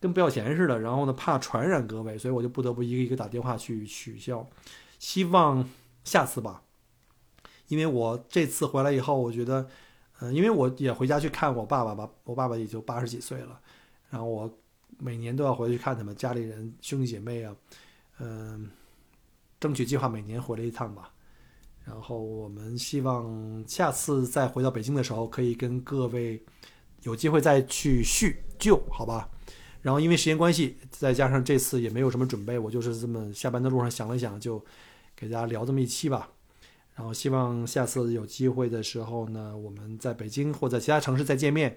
[0.00, 4.44] 跟不要钱似的，然后呢，怕传染各位，所以我就不得不一个一个打电话去取消。
[4.98, 5.64] 希望
[6.02, 6.64] 下次吧，
[7.68, 9.68] 因为我这次回来以后，我觉得，
[10.18, 13.60] 嗯，因为我也回家去看我爸爸吧，我爸爸也就八十几岁了，
[14.10, 14.58] 然后我
[14.98, 17.54] 每年都要回去看他们家里人兄弟姐妹啊，
[18.18, 18.68] 嗯，
[19.60, 21.12] 争取计划每年回来一趟吧。
[21.84, 26.40] 然后我们希望下次再回到北京的时候，可以跟各位
[27.02, 29.28] 有机会再去叙旧，好吧？
[29.80, 34.64] 然后因为时间关系，再加上这次也没有什么准备，我就是这么下班的路上想了想，就
[35.16, 36.30] 给大家聊这么一期吧。
[36.94, 41.76] 然后希望下次有机会的时候呢，我们在北京或者其他城市再见面。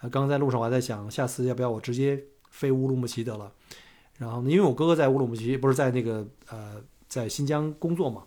[0.00, 3.52] 呃，刚刚在路上我还在想，下次要不要我直接飞乌鲁木齐得了。
[4.18, 8.24] 然后呢，因为我哥哥在乌鲁木齐，不是在那个呃在新疆工作嘛。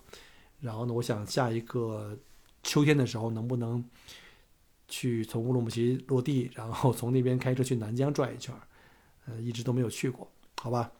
[0.67, 2.13] 然后呢，我想下一个
[2.61, 3.81] 秋天的时候，能不能
[4.89, 8.59] 去从乌鲁木齐落地，然后从那边开车去南疆转一圈儿。
[9.25, 10.25] 呃，一直都没有去过，
[10.61, 10.91] 好吧？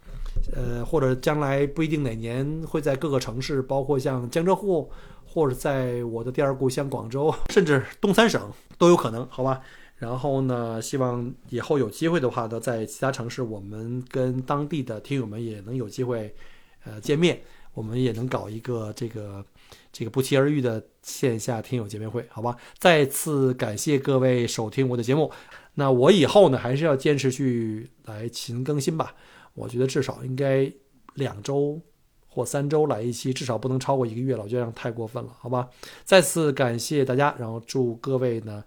[0.53, 4.89] 呃，或者将来不一定哪年会在各个城市，包括像江浙沪，
[5.25, 9.61] 或者在我的第二故乡广州，甚至东三省都有可能，好吧？
[9.95, 16.35] 然后呢，希望以后有机会的话呢，在其他城市，我们跟当地的听友们也能有机会，
[16.83, 17.41] 呃，见面，
[17.73, 19.43] 我们也能搞一个这个
[19.91, 22.55] 这个不期而遇的线下听友见面会，好吧？
[22.77, 25.31] 再次感谢各位收听我的节目。
[25.75, 29.13] 那我以后呢，还是要坚持去来勤更新吧。
[29.53, 30.71] 我觉得至少应该
[31.15, 31.81] 两周
[32.27, 34.43] 或三周来一期，至少不能超过一个月了。
[34.43, 35.67] 我觉得这样太过分了，好吧？
[36.03, 38.63] 再次感谢大家，然后祝各位呢，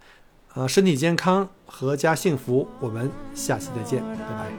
[0.53, 2.67] 呃，身体健康，阖家幸福。
[2.79, 4.51] 我们下期再见，拜拜。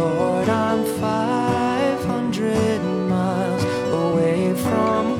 [0.00, 5.19] Lord, I'm 500 miles away from